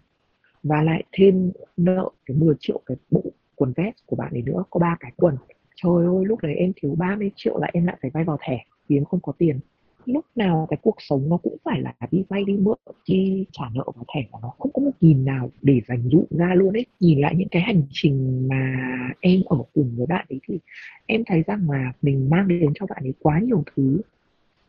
và 0.62 0.82
lại 0.82 1.04
thêm 1.12 1.52
nợ 1.76 2.10
cái 2.26 2.36
10 2.36 2.54
triệu 2.60 2.80
cái 2.86 2.96
bộ 3.10 3.22
quần 3.54 3.72
vest 3.76 3.96
của 4.06 4.16
bạn 4.16 4.32
ấy 4.32 4.42
nữa, 4.42 4.64
có 4.70 4.80
ba 4.80 4.96
cái 5.00 5.12
quần. 5.16 5.36
Trời 5.76 6.06
ơi, 6.06 6.24
lúc 6.24 6.40
đấy 6.42 6.54
em 6.54 6.72
thiếu 6.76 6.94
30 6.98 7.30
triệu 7.36 7.58
là 7.58 7.68
em 7.72 7.86
lại 7.86 7.96
phải 8.02 8.10
vay 8.14 8.24
vào 8.24 8.38
thẻ 8.40 8.64
vì 8.88 8.96
em 8.96 9.04
không 9.04 9.20
có 9.20 9.32
tiền. 9.38 9.60
Lúc 10.04 10.24
nào 10.36 10.66
cái 10.70 10.78
cuộc 10.82 10.94
sống 10.98 11.28
nó 11.28 11.36
cũng 11.36 11.56
phải 11.64 11.80
là 11.80 11.94
đi 12.10 12.24
vay 12.28 12.44
đi 12.44 12.56
mượn, 12.56 12.78
đi 13.08 13.46
trả 13.52 13.64
nợ 13.74 13.84
vào 13.96 14.04
thẻ 14.14 14.20
của 14.30 14.38
nó. 14.42 14.52
Không 14.58 14.72
có 14.72 14.82
một 14.82 14.90
nghìn 15.00 15.24
nào 15.24 15.50
để 15.62 15.80
dành 15.88 16.08
dụ 16.08 16.24
ra 16.30 16.54
luôn 16.54 16.76
ấy. 16.76 16.86
Nhìn 17.00 17.20
lại 17.20 17.34
những 17.36 17.48
cái 17.48 17.62
hành 17.62 17.82
trình 17.90 18.48
mà 18.48 18.76
em 19.20 19.40
ở 19.46 19.58
cùng 19.74 19.94
với 19.96 20.06
bạn 20.06 20.26
ấy 20.28 20.40
thì 20.48 20.58
em 21.06 21.22
thấy 21.26 21.42
rằng 21.46 21.70
là 21.70 21.92
mình 22.02 22.30
mang 22.30 22.48
đến 22.48 22.72
cho 22.74 22.86
bạn 22.86 23.02
ấy 23.02 23.14
quá 23.20 23.40
nhiều 23.40 23.64
thứ. 23.76 24.00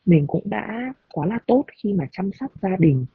Mình 0.05 0.27
cũng 0.27 0.43
đã 0.45 0.93
quá 1.13 1.27
là 1.27 1.39
tốt 1.47 1.65
khi 1.83 1.93
mà 1.93 2.07
chăm 2.11 2.31
sóc 2.39 2.51
gia 2.61 2.75
đình, 2.79 3.05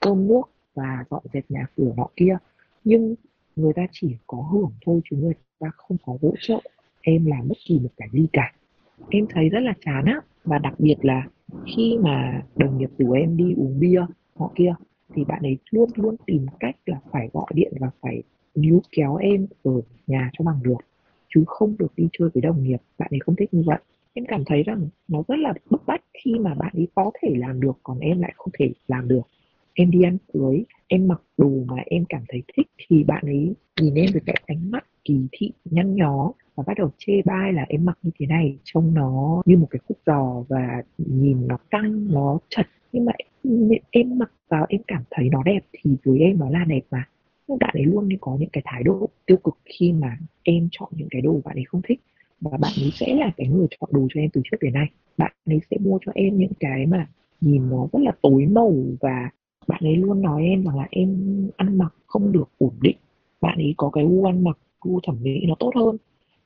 cơm 0.00 0.28
nước 0.28 0.42
và 0.74 1.04
dọn 1.10 1.22
dẹp 1.32 1.44
nhà 1.48 1.66
cửa 1.76 1.92
nọ 1.96 2.06
kia. 2.16 2.36
Nhưng 2.84 3.14
người 3.56 3.72
ta 3.72 3.86
chỉ 3.92 4.16
có 4.26 4.38
hưởng 4.52 4.72
thôi 4.86 5.00
chứ 5.10 5.16
người 5.16 5.34
ta 5.58 5.70
không 5.76 5.96
có 6.06 6.16
hỗ 6.22 6.34
trợ 6.40 6.58
em 7.00 7.26
làm 7.26 7.48
bất 7.48 7.58
kỳ 7.66 7.78
một 7.78 7.90
cái 7.96 8.08
gì 8.12 8.26
cả. 8.32 8.52
Em 9.08 9.26
thấy 9.30 9.48
rất 9.48 9.60
là 9.60 9.74
chán 9.80 10.04
á. 10.04 10.20
Và 10.44 10.58
đặc 10.58 10.74
biệt 10.78 10.96
là 11.02 11.26
khi 11.76 11.98
mà 12.02 12.42
đồng 12.56 12.78
nghiệp 12.78 12.90
của 12.98 13.12
em 13.12 13.36
đi 13.36 13.54
uống 13.56 13.80
bia 13.80 14.04
họ 14.36 14.52
kia, 14.54 14.74
thì 15.14 15.24
bạn 15.24 15.42
ấy 15.42 15.58
luôn 15.70 15.90
luôn 15.94 16.16
tìm 16.26 16.46
cách 16.60 16.76
là 16.86 17.00
phải 17.12 17.28
gọi 17.32 17.46
điện 17.54 17.72
và 17.80 17.90
phải 18.00 18.22
níu 18.54 18.82
kéo 18.92 19.16
em 19.16 19.46
ở 19.62 19.80
nhà 20.06 20.30
cho 20.32 20.44
bằng 20.44 20.62
được, 20.62 20.76
chứ 21.34 21.44
không 21.46 21.74
được 21.78 21.92
đi 21.96 22.08
chơi 22.12 22.28
với 22.34 22.40
đồng 22.40 22.62
nghiệp. 22.62 22.78
Bạn 22.98 23.08
ấy 23.10 23.18
không 23.20 23.36
thích 23.36 23.54
như 23.54 23.62
vậy. 23.66 23.78
Em 24.14 24.24
cảm 24.28 24.44
thấy 24.46 24.62
rằng 24.62 24.88
nó 25.08 25.22
rất 25.28 25.38
là 25.38 25.54
bức 25.70 25.82
bách 25.86 26.04
khi 26.24 26.34
mà 26.38 26.54
bạn 26.54 26.72
ấy 26.74 26.88
có 26.94 27.10
thể 27.22 27.34
làm 27.36 27.60
được, 27.60 27.78
còn 27.82 27.98
em 27.98 28.20
lại 28.20 28.32
không 28.36 28.52
thể 28.58 28.72
làm 28.86 29.08
được 29.08 29.22
em 29.74 29.90
đi 29.90 30.02
ăn 30.02 30.16
cưới, 30.32 30.64
em 30.86 31.08
mặc 31.08 31.20
đồ 31.38 31.50
mà 31.66 31.82
em 31.86 32.04
cảm 32.08 32.22
thấy 32.28 32.42
thích 32.56 32.66
thì 32.78 33.04
bạn 33.04 33.24
ấy 33.26 33.54
nhìn 33.80 33.94
em 33.94 34.06
với 34.12 34.22
cái 34.26 34.42
ánh 34.46 34.70
mắt 34.70 34.84
kỳ 35.04 35.26
thị, 35.32 35.52
nhăn 35.64 35.94
nhó 35.94 36.32
và 36.54 36.64
bắt 36.66 36.74
đầu 36.78 36.90
chê 36.98 37.22
bai 37.24 37.52
là 37.52 37.64
em 37.68 37.84
mặc 37.84 37.98
như 38.02 38.10
thế 38.18 38.26
này, 38.26 38.58
trông 38.64 38.94
nó 38.94 39.42
như 39.46 39.56
một 39.56 39.66
cái 39.70 39.80
khúc 39.88 39.98
giò 40.06 40.44
và 40.48 40.82
nhìn 40.98 41.46
nó 41.46 41.58
căng, 41.70 42.12
nó 42.12 42.38
chật. 42.48 42.66
Nhưng 42.92 43.04
mà 43.04 43.12
em 43.90 44.18
mặc 44.18 44.32
vào 44.48 44.66
em 44.68 44.80
cảm 44.86 45.02
thấy 45.10 45.28
nó 45.28 45.42
đẹp 45.42 45.64
thì 45.72 45.96
với 46.04 46.18
em 46.18 46.38
nó 46.38 46.50
là 46.50 46.64
đẹp 46.68 46.82
mà. 46.90 47.08
Nhưng 47.48 47.58
bạn 47.58 47.70
ấy 47.72 47.84
luôn 47.84 48.08
có 48.20 48.36
những 48.40 48.48
cái 48.52 48.62
thái 48.66 48.82
độ 48.82 49.08
tiêu 49.26 49.36
cực 49.36 49.58
khi 49.64 49.92
mà 49.92 50.18
em 50.42 50.68
chọn 50.70 50.88
những 50.96 51.08
cái 51.10 51.22
đồ 51.22 51.40
bạn 51.44 51.56
ấy 51.56 51.64
không 51.64 51.82
thích. 51.84 52.00
Và 52.40 52.50
bạn 52.58 52.72
ấy 52.76 52.90
sẽ 52.94 53.14
là 53.14 53.30
cái 53.36 53.48
người 53.48 53.66
chọn 53.80 53.90
đồ 53.92 54.06
cho 54.14 54.20
em 54.20 54.30
từ 54.32 54.40
trước 54.44 54.56
đến 54.60 54.72
nay. 54.72 54.86
Bạn 55.16 55.32
ấy 55.44 55.60
sẽ 55.70 55.76
mua 55.80 55.98
cho 56.06 56.12
em 56.14 56.38
những 56.38 56.52
cái 56.60 56.86
mà 56.86 57.08
nhìn 57.40 57.70
nó 57.70 57.88
rất 57.92 58.00
là 58.02 58.12
tối 58.22 58.46
màu 58.46 58.74
và 59.00 59.30
bạn 59.70 59.80
ấy 59.84 59.96
luôn 59.96 60.22
nói 60.22 60.42
em 60.44 60.64
rằng 60.64 60.76
là 60.76 60.86
em 60.90 61.08
ăn 61.56 61.78
mặc 61.78 61.94
không 62.06 62.32
được 62.32 62.48
ổn 62.58 62.74
định, 62.80 62.96
bạn 63.40 63.58
ấy 63.58 63.74
có 63.76 63.90
cái 63.90 64.04
gu 64.04 64.24
ăn 64.24 64.44
mặc, 64.44 64.58
gu 64.80 65.00
thẩm 65.06 65.16
mỹ 65.22 65.46
nó 65.48 65.54
tốt 65.58 65.72
hơn, 65.74 65.96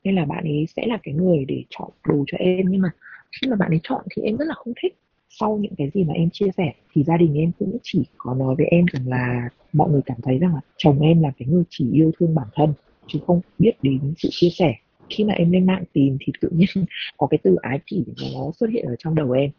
nên 0.03 0.15
là 0.15 0.25
bạn 0.25 0.43
ấy 0.43 0.65
sẽ 0.75 0.87
là 0.87 0.97
cái 1.03 1.13
người 1.13 1.45
để 1.45 1.63
chọn 1.69 1.89
đồ 2.07 2.23
cho 2.27 2.37
em. 2.37 2.65
Nhưng 2.69 2.81
mà 2.81 2.89
khi 3.31 3.47
mà 3.49 3.55
bạn 3.55 3.69
ấy 3.69 3.79
chọn 3.83 4.03
thì 4.11 4.21
em 4.21 4.37
rất 4.37 4.45
là 4.47 4.53
không 4.53 4.73
thích. 4.83 4.95
Sau 5.29 5.57
những 5.57 5.75
cái 5.77 5.89
gì 5.93 6.03
mà 6.03 6.13
em 6.13 6.29
chia 6.29 6.47
sẻ 6.57 6.73
thì 6.93 7.03
gia 7.03 7.17
đình 7.17 7.33
em 7.37 7.51
cũng 7.59 7.77
chỉ 7.83 8.03
có 8.17 8.33
nói 8.33 8.55
với 8.55 8.65
em 8.65 8.85
rằng 8.93 9.07
là 9.07 9.49
mọi 9.73 9.89
người 9.89 10.01
cảm 10.05 10.17
thấy 10.23 10.37
rằng 10.37 10.55
là 10.55 10.61
chồng 10.77 10.99
em 10.99 11.21
là 11.21 11.31
cái 11.37 11.47
người 11.47 11.63
chỉ 11.69 11.91
yêu 11.93 12.11
thương 12.19 12.35
bản 12.35 12.47
thân, 12.53 12.73
chứ 13.07 13.19
không 13.27 13.41
biết 13.59 13.71
đến 13.81 14.13
sự 14.17 14.29
chia 14.31 14.49
sẻ. 14.49 14.73
Khi 15.09 15.23
mà 15.23 15.33
em 15.33 15.51
lên 15.51 15.65
mạng 15.65 15.83
tìm 15.93 16.17
thì 16.19 16.33
tự 16.41 16.49
nhiên 16.49 16.67
có 17.17 17.27
cái 17.27 17.37
từ 17.43 17.55
ái 17.55 17.79
kỷ 17.85 18.03
nó 18.33 18.51
xuất 18.59 18.69
hiện 18.69 18.85
ở 18.85 18.95
trong 18.99 19.15
đầu 19.15 19.31
em 19.31 19.51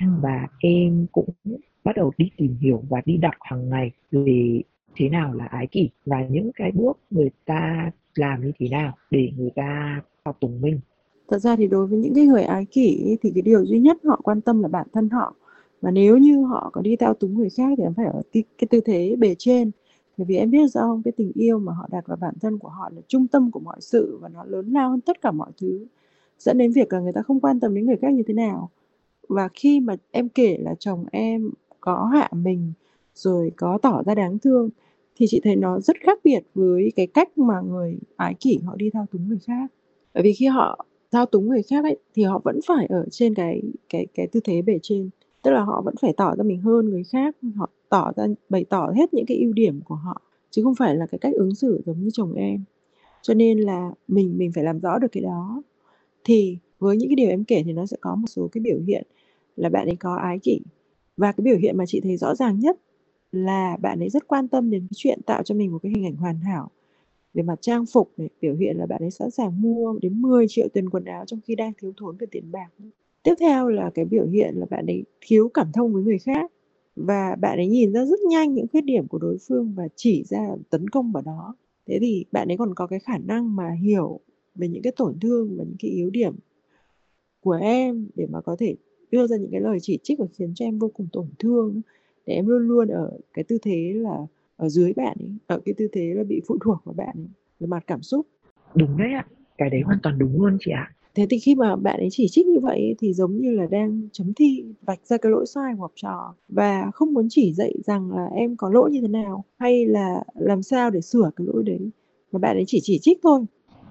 và 0.00 0.48
em 0.60 1.06
cũng 1.12 1.28
bắt 1.84 1.96
đầu 1.96 2.12
đi 2.18 2.30
tìm 2.36 2.56
hiểu 2.60 2.82
và 2.88 3.02
đi 3.04 3.16
đọc 3.16 3.34
hàng 3.40 3.70
ngày 3.70 3.90
về 4.10 4.62
thế 4.96 5.08
nào 5.08 5.34
là 5.34 5.44
ái 5.44 5.66
kỷ 5.66 5.90
và 6.06 6.26
những 6.30 6.50
cái 6.54 6.72
bước 6.72 6.98
người 7.10 7.30
ta 7.44 7.90
làm 8.14 8.44
như 8.44 8.52
thế 8.58 8.68
nào 8.68 8.92
để 9.10 9.30
người 9.36 9.50
ta 9.56 10.00
học 10.24 10.36
tùng 10.40 10.60
mình. 10.60 10.80
Thật 11.28 11.38
ra 11.38 11.56
thì 11.56 11.66
đối 11.66 11.86
với 11.86 11.98
những 11.98 12.14
cái 12.14 12.26
người 12.26 12.42
ái 12.42 12.64
kỷ 12.64 13.16
thì 13.22 13.30
cái 13.34 13.42
điều 13.42 13.64
duy 13.64 13.78
nhất 13.78 13.98
họ 14.04 14.20
quan 14.24 14.40
tâm 14.40 14.62
là 14.62 14.68
bản 14.68 14.86
thân 14.92 15.10
họ. 15.10 15.34
Và 15.80 15.90
nếu 15.90 16.18
như 16.18 16.42
họ 16.42 16.70
có 16.72 16.80
đi 16.80 16.96
theo 16.96 17.14
túng 17.14 17.34
người 17.34 17.48
khác 17.56 17.68
thì 17.78 17.82
em 17.82 17.94
phải 17.94 18.06
ở 18.06 18.22
cái 18.32 18.66
tư 18.70 18.80
thế 18.84 19.16
bề 19.18 19.34
trên. 19.38 19.70
Bởi 20.16 20.24
vì 20.24 20.36
em 20.36 20.50
biết 20.50 20.66
rõ 20.68 20.80
không 20.80 21.02
cái 21.02 21.12
tình 21.16 21.32
yêu 21.34 21.58
mà 21.58 21.72
họ 21.72 21.88
đặt 21.90 22.06
vào 22.06 22.16
bản 22.20 22.34
thân 22.40 22.58
của 22.58 22.68
họ 22.68 22.90
là 22.94 23.00
trung 23.08 23.26
tâm 23.26 23.50
của 23.50 23.60
mọi 23.60 23.76
sự 23.80 24.18
và 24.22 24.28
nó 24.28 24.44
lớn 24.44 24.72
lao 24.72 24.90
hơn 24.90 25.00
tất 25.00 25.20
cả 25.20 25.30
mọi 25.30 25.50
thứ 25.60 25.86
dẫn 26.38 26.58
đến 26.58 26.72
việc 26.72 26.92
là 26.92 27.00
người 27.00 27.12
ta 27.12 27.22
không 27.22 27.40
quan 27.40 27.60
tâm 27.60 27.74
đến 27.74 27.86
người 27.86 27.96
khác 27.96 28.12
như 28.12 28.22
thế 28.26 28.34
nào 28.34 28.70
và 29.28 29.48
khi 29.54 29.80
mà 29.80 29.96
em 30.10 30.28
kể 30.28 30.56
là 30.60 30.74
chồng 30.78 31.04
em 31.12 31.50
có 31.80 32.10
hạ 32.12 32.28
mình, 32.32 32.72
rồi 33.14 33.52
có 33.56 33.78
tỏ 33.82 34.02
ra 34.06 34.14
đáng 34.14 34.38
thương, 34.38 34.70
thì 35.16 35.26
chị 35.28 35.40
thấy 35.44 35.56
nó 35.56 35.80
rất 35.80 35.96
khác 36.00 36.18
biệt 36.24 36.40
với 36.54 36.92
cái 36.96 37.06
cách 37.06 37.38
mà 37.38 37.60
người 37.60 37.98
ái 38.16 38.34
kỷ 38.40 38.58
họ 38.66 38.76
đi 38.76 38.90
thao 38.90 39.06
túng 39.12 39.28
người 39.28 39.38
khác. 39.46 39.72
Bởi 40.14 40.22
vì 40.22 40.32
khi 40.32 40.46
họ 40.46 40.86
thao 41.12 41.26
túng 41.26 41.48
người 41.48 41.62
khác 41.62 41.84
ấy, 41.84 41.96
thì 42.14 42.22
họ 42.22 42.40
vẫn 42.44 42.60
phải 42.66 42.86
ở 42.86 43.06
trên 43.10 43.34
cái 43.34 43.62
cái 43.88 44.06
cái 44.14 44.26
tư 44.26 44.40
thế 44.44 44.62
bề 44.62 44.78
trên. 44.82 45.10
Tức 45.42 45.50
là 45.50 45.64
họ 45.64 45.82
vẫn 45.84 45.94
phải 46.00 46.12
tỏ 46.16 46.34
ra 46.36 46.42
mình 46.44 46.60
hơn 46.60 46.88
người 46.88 47.04
khác, 47.04 47.36
họ 47.56 47.70
tỏ 47.88 48.12
ra, 48.16 48.26
bày 48.48 48.64
tỏ 48.64 48.92
hết 48.96 49.14
những 49.14 49.26
cái 49.26 49.36
ưu 49.36 49.52
điểm 49.52 49.80
của 49.84 49.94
họ, 49.94 50.22
chứ 50.50 50.62
không 50.62 50.74
phải 50.74 50.96
là 50.96 51.06
cái 51.06 51.18
cách 51.18 51.34
ứng 51.34 51.54
xử 51.54 51.82
giống 51.86 52.00
như 52.00 52.10
chồng 52.12 52.34
em. 52.34 52.64
Cho 53.22 53.34
nên 53.34 53.58
là 53.58 53.90
mình 54.08 54.38
mình 54.38 54.52
phải 54.54 54.64
làm 54.64 54.80
rõ 54.80 54.98
được 54.98 55.08
cái 55.12 55.22
đó. 55.22 55.62
Thì 56.24 56.58
với 56.82 56.96
những 56.96 57.08
cái 57.08 57.16
điều 57.16 57.28
em 57.28 57.44
kể 57.44 57.62
thì 57.66 57.72
nó 57.72 57.86
sẽ 57.86 57.96
có 58.00 58.14
một 58.14 58.26
số 58.26 58.48
cái 58.52 58.60
biểu 58.60 58.78
hiện 58.86 59.06
là 59.56 59.68
bạn 59.68 59.86
ấy 59.86 59.96
có 59.96 60.14
ái 60.14 60.38
kỷ. 60.42 60.60
Và 61.16 61.32
cái 61.32 61.42
biểu 61.42 61.56
hiện 61.56 61.76
mà 61.76 61.86
chị 61.86 62.00
thấy 62.00 62.16
rõ 62.16 62.34
ràng 62.34 62.60
nhất 62.60 62.76
là 63.32 63.76
bạn 63.82 63.98
ấy 63.98 64.10
rất 64.10 64.28
quan 64.28 64.48
tâm 64.48 64.70
đến 64.70 64.80
cái 64.80 64.94
chuyện 64.94 65.20
tạo 65.26 65.42
cho 65.42 65.54
mình 65.54 65.72
một 65.72 65.78
cái 65.82 65.92
hình 65.94 66.06
ảnh 66.06 66.16
hoàn 66.16 66.40
hảo. 66.40 66.70
Về 67.34 67.42
mặt 67.42 67.58
trang 67.60 67.86
phục 67.86 68.12
này, 68.16 68.28
biểu 68.40 68.54
hiện 68.54 68.76
là 68.76 68.86
bạn 68.86 69.02
ấy 69.02 69.10
sẵn 69.10 69.30
sàng 69.30 69.62
mua 69.62 69.98
đến 70.02 70.22
10 70.22 70.46
triệu 70.48 70.68
tiền 70.68 70.90
quần 70.90 71.04
áo 71.04 71.24
trong 71.26 71.40
khi 71.44 71.54
đang 71.54 71.72
thiếu 71.78 71.92
thốn 71.96 72.16
về 72.16 72.26
tiền 72.30 72.52
bạc. 72.52 72.68
Tiếp 73.22 73.34
theo 73.40 73.68
là 73.68 73.90
cái 73.94 74.04
biểu 74.04 74.26
hiện 74.26 74.54
là 74.54 74.66
bạn 74.70 74.86
ấy 74.86 75.04
thiếu 75.20 75.48
cảm 75.54 75.72
thông 75.72 75.92
với 75.92 76.02
người 76.02 76.18
khác 76.18 76.52
và 76.96 77.36
bạn 77.40 77.58
ấy 77.58 77.66
nhìn 77.66 77.92
ra 77.92 78.04
rất 78.04 78.20
nhanh 78.20 78.54
những 78.54 78.66
khuyết 78.72 78.84
điểm 78.84 79.08
của 79.08 79.18
đối 79.18 79.36
phương 79.48 79.72
và 79.76 79.88
chỉ 79.96 80.24
ra 80.24 80.48
tấn 80.70 80.90
công 80.90 81.12
vào 81.12 81.22
đó. 81.22 81.54
Thế 81.86 81.98
thì 82.00 82.24
bạn 82.32 82.48
ấy 82.50 82.56
còn 82.56 82.74
có 82.74 82.86
cái 82.86 82.98
khả 82.98 83.18
năng 83.18 83.56
mà 83.56 83.70
hiểu 83.82 84.20
về 84.54 84.68
những 84.68 84.82
cái 84.82 84.92
tổn 84.96 85.20
thương 85.20 85.56
và 85.58 85.64
những 85.64 85.76
cái 85.78 85.90
yếu 85.90 86.10
điểm 86.10 86.34
của 87.42 87.58
em 87.60 88.08
để 88.14 88.26
mà 88.30 88.40
có 88.40 88.56
thể 88.58 88.74
đưa 89.10 89.26
ra 89.26 89.36
những 89.36 89.50
cái 89.50 89.60
lời 89.60 89.78
chỉ 89.82 89.98
trích 90.02 90.18
và 90.18 90.26
khiến 90.32 90.52
cho 90.54 90.64
em 90.64 90.78
vô 90.78 90.90
cùng 90.94 91.06
tổn 91.12 91.26
thương. 91.38 91.80
Để 92.26 92.34
em 92.34 92.46
luôn 92.46 92.68
luôn 92.68 92.88
ở 92.88 93.18
cái 93.34 93.44
tư 93.44 93.58
thế 93.62 93.92
là 93.94 94.26
ở 94.56 94.68
dưới 94.68 94.92
bạn 94.92 95.16
ấy 95.20 95.30
ở 95.46 95.60
cái 95.64 95.74
tư 95.78 95.88
thế 95.92 96.14
là 96.14 96.24
bị 96.24 96.40
phụ 96.46 96.58
thuộc 96.64 96.78
vào 96.84 96.94
bạn 96.94 97.16
ấy 97.16 97.28
về 97.60 97.66
mặt 97.66 97.84
cảm 97.86 98.02
xúc. 98.02 98.26
Đúng 98.74 98.96
đấy 98.96 99.12
ạ 99.12 99.26
cái 99.58 99.70
đấy 99.70 99.80
hoàn 99.84 99.98
toàn 100.02 100.18
đúng 100.18 100.42
luôn 100.42 100.58
chị 100.60 100.70
ạ. 100.70 100.94
Thế 101.14 101.26
thì 101.30 101.38
khi 101.38 101.54
mà 101.54 101.76
bạn 101.76 102.00
ấy 102.00 102.08
chỉ 102.10 102.28
trích 102.30 102.46
như 102.46 102.60
vậy 102.60 102.94
thì 102.98 103.12
giống 103.12 103.36
như 103.36 103.50
là 103.50 103.66
đang 103.66 104.08
chấm 104.12 104.32
thi 104.34 104.64
vạch 104.82 105.06
ra 105.06 105.16
cái 105.16 105.32
lỗi 105.32 105.46
sai 105.46 105.74
của 105.76 105.82
học 105.82 105.92
trò 105.94 106.34
và 106.48 106.90
không 106.94 107.14
muốn 107.14 107.26
chỉ 107.30 107.52
dạy 107.52 107.74
rằng 107.84 108.12
là 108.12 108.26
em 108.26 108.56
có 108.56 108.70
lỗi 108.70 108.90
như 108.90 109.00
thế 109.00 109.08
nào 109.08 109.44
hay 109.58 109.86
là 109.86 110.24
làm 110.34 110.62
sao 110.62 110.90
để 110.90 111.00
sửa 111.00 111.30
cái 111.36 111.46
lỗi 111.46 111.62
đấy. 111.66 111.90
Mà 112.32 112.38
bạn 112.38 112.56
ấy 112.56 112.64
chỉ 112.66 112.80
chỉ 112.82 112.98
trích 113.02 113.18
thôi. 113.22 113.40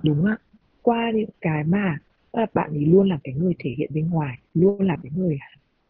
Đúng 0.03 0.25
ạ 0.25 0.38
qua 0.81 1.12
những 1.15 1.29
cái 1.41 1.63
mà 1.63 1.98
là 2.34 2.46
bạn 2.54 2.74
ấy 2.74 2.86
luôn 2.86 3.10
là 3.10 3.20
cái 3.24 3.34
người 3.34 3.54
thể 3.60 3.74
hiện 3.78 3.92
bên 3.94 4.10
ngoài 4.10 4.38
luôn 4.54 4.82
là 4.82 4.98
cái 5.04 5.12
người 5.16 5.40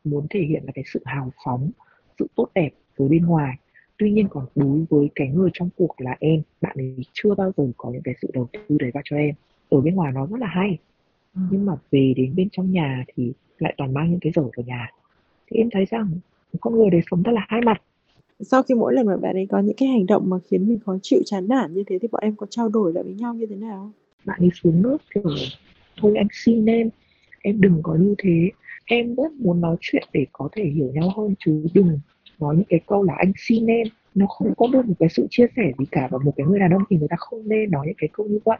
muốn 0.04 0.28
thể 0.30 0.40
hiện 0.40 0.64
là 0.66 0.72
cái 0.76 0.84
sự 0.94 1.02
hào 1.06 1.32
phóng 1.46 1.72
sự 2.20 2.28
tốt 2.36 2.48
đẹp 2.56 2.70
với 2.98 3.10
bên 3.10 3.26
ngoài. 3.26 3.58
Tuy 3.98 4.12
nhiên 4.12 4.28
còn 4.30 4.46
đối 4.56 4.86
với 4.90 5.10
cái 5.16 5.28
người 5.28 5.50
trong 5.54 5.70
cuộc 5.78 6.02
là 6.02 6.16
em 6.20 6.42
bạn 6.62 6.78
ấy 6.78 6.96
chưa 7.14 7.36
bao 7.36 7.52
giờ 7.58 7.64
có 7.78 7.90
những 7.90 8.02
cái 8.02 8.16
sự 8.22 8.30
đầu 8.34 8.48
tư 8.54 8.78
đấy 8.80 8.92
vào 8.94 9.04
cho 9.06 9.16
em. 9.16 9.36
Ở 9.70 9.82
bên 9.82 9.96
ngoài 9.96 10.12
nó 10.12 10.26
rất 10.26 10.40
là 10.40 10.48
hay 10.48 10.78
ừ. 11.36 11.42
nhưng 11.52 11.66
mà 11.66 11.74
về 11.92 12.14
đến 12.18 12.36
bên 12.36 12.50
trong 12.52 12.72
nhà 12.72 13.06
thì 13.16 13.34
lại 13.58 13.74
toàn 13.78 13.94
mang 13.94 14.12
những 14.12 14.20
cái 14.20 14.32
dở 14.36 14.42
vào 14.42 14.66
nhà. 14.66 14.90
Thì 15.48 15.58
em 15.58 15.70
thấy 15.72 15.86
rằng 15.86 16.10
con 16.62 16.76
người 16.76 16.90
đấy 16.90 17.02
sống 17.12 17.24
rất 17.24 17.32
là 17.32 17.46
hai 17.48 17.62
mặt. 17.62 17.82
Sau 18.40 18.64
khi 18.64 18.76
mỗi 18.76 18.94
lần 18.94 19.06
mà 19.06 19.18
bạn 19.18 19.36
ấy 19.36 19.48
có 19.50 19.60
những 19.60 19.76
cái 19.78 19.90
hành 19.90 20.06
động 20.06 20.30
mà 20.30 20.38
khiến 20.50 20.68
mình 20.68 20.80
khó 20.86 20.98
chịu 21.02 21.22
chán 21.26 21.48
nản 21.48 21.74
như 21.74 21.84
thế 21.88 22.00
thì 22.02 22.08
bọn 22.12 22.22
em 22.24 22.36
có 22.36 22.48
trao 22.50 22.70
đổi 22.70 22.94
lại 22.94 23.04
với 23.04 23.14
nhau 23.14 23.34
như 23.34 23.46
thế 23.46 23.56
nào? 23.56 23.92
Bạn 24.26 24.40
ấy 24.40 24.50
xuống 24.54 24.82
nước 24.82 24.98
kiểu 25.14 25.24
thôi 26.02 26.14
anh 26.18 26.28
xin 26.32 26.66
em 26.66 26.90
em 27.42 27.62
đừng 27.62 27.80
có 27.84 27.96
như 27.96 28.16
thế. 28.18 28.52
Em 28.86 29.16
rất 29.16 29.32
muốn 29.34 29.62
nói 29.62 29.76
chuyện 29.80 30.04
để 30.14 30.26
có 30.32 30.50
thể 30.52 30.64
hiểu 30.64 30.92
nhau 30.94 31.14
hơn 31.18 31.36
chứ, 31.46 31.66
đừng 31.74 32.00
nói 32.40 32.56
những 32.56 32.66
cái 32.70 32.80
câu 32.88 33.04
là 33.04 33.14
anh 33.18 33.32
xin 33.38 33.68
em. 33.68 33.88
Nó 34.16 34.26
không 34.28 34.54
có 34.58 34.68
được 34.74 34.86
một 34.86 34.94
cái 35.00 35.10
sự 35.10 35.28
chia 35.30 35.46
sẻ 35.56 35.72
gì 35.80 35.86
cả 35.92 36.08
và 36.12 36.18
một 36.18 36.34
cái 36.38 36.48
người 36.48 36.60
đàn 36.60 36.72
ông 36.72 36.84
thì 36.90 36.98
người 36.98 37.08
ta 37.08 37.16
không 37.20 37.50
nên 37.50 37.72
nói 37.72 37.86
những 37.88 37.96
cái 37.98 38.10
câu 38.14 38.28
như 38.28 38.40
vậy. 38.46 38.58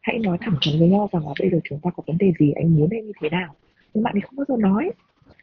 Hãy 0.00 0.18
nói 0.18 0.38
thẳng 0.40 0.56
thắn 0.62 0.78
với 0.78 0.88
nhau 0.88 1.08
rằng 1.12 1.26
là 1.26 1.34
bây 1.40 1.50
giờ 1.50 1.60
chúng 1.64 1.80
ta 1.82 1.90
có 1.96 2.02
vấn 2.06 2.18
đề 2.18 2.32
gì, 2.38 2.52
anh 2.52 2.76
muốn 2.76 2.90
em 2.90 3.06
như 3.06 3.12
thế 3.22 3.28
nào. 3.30 3.54
Nhưng 3.94 4.04
bạn 4.04 4.14
ấy 4.14 4.20
không 4.20 4.36
bao 4.36 4.44
giờ 4.48 4.56
nói. 4.56 4.90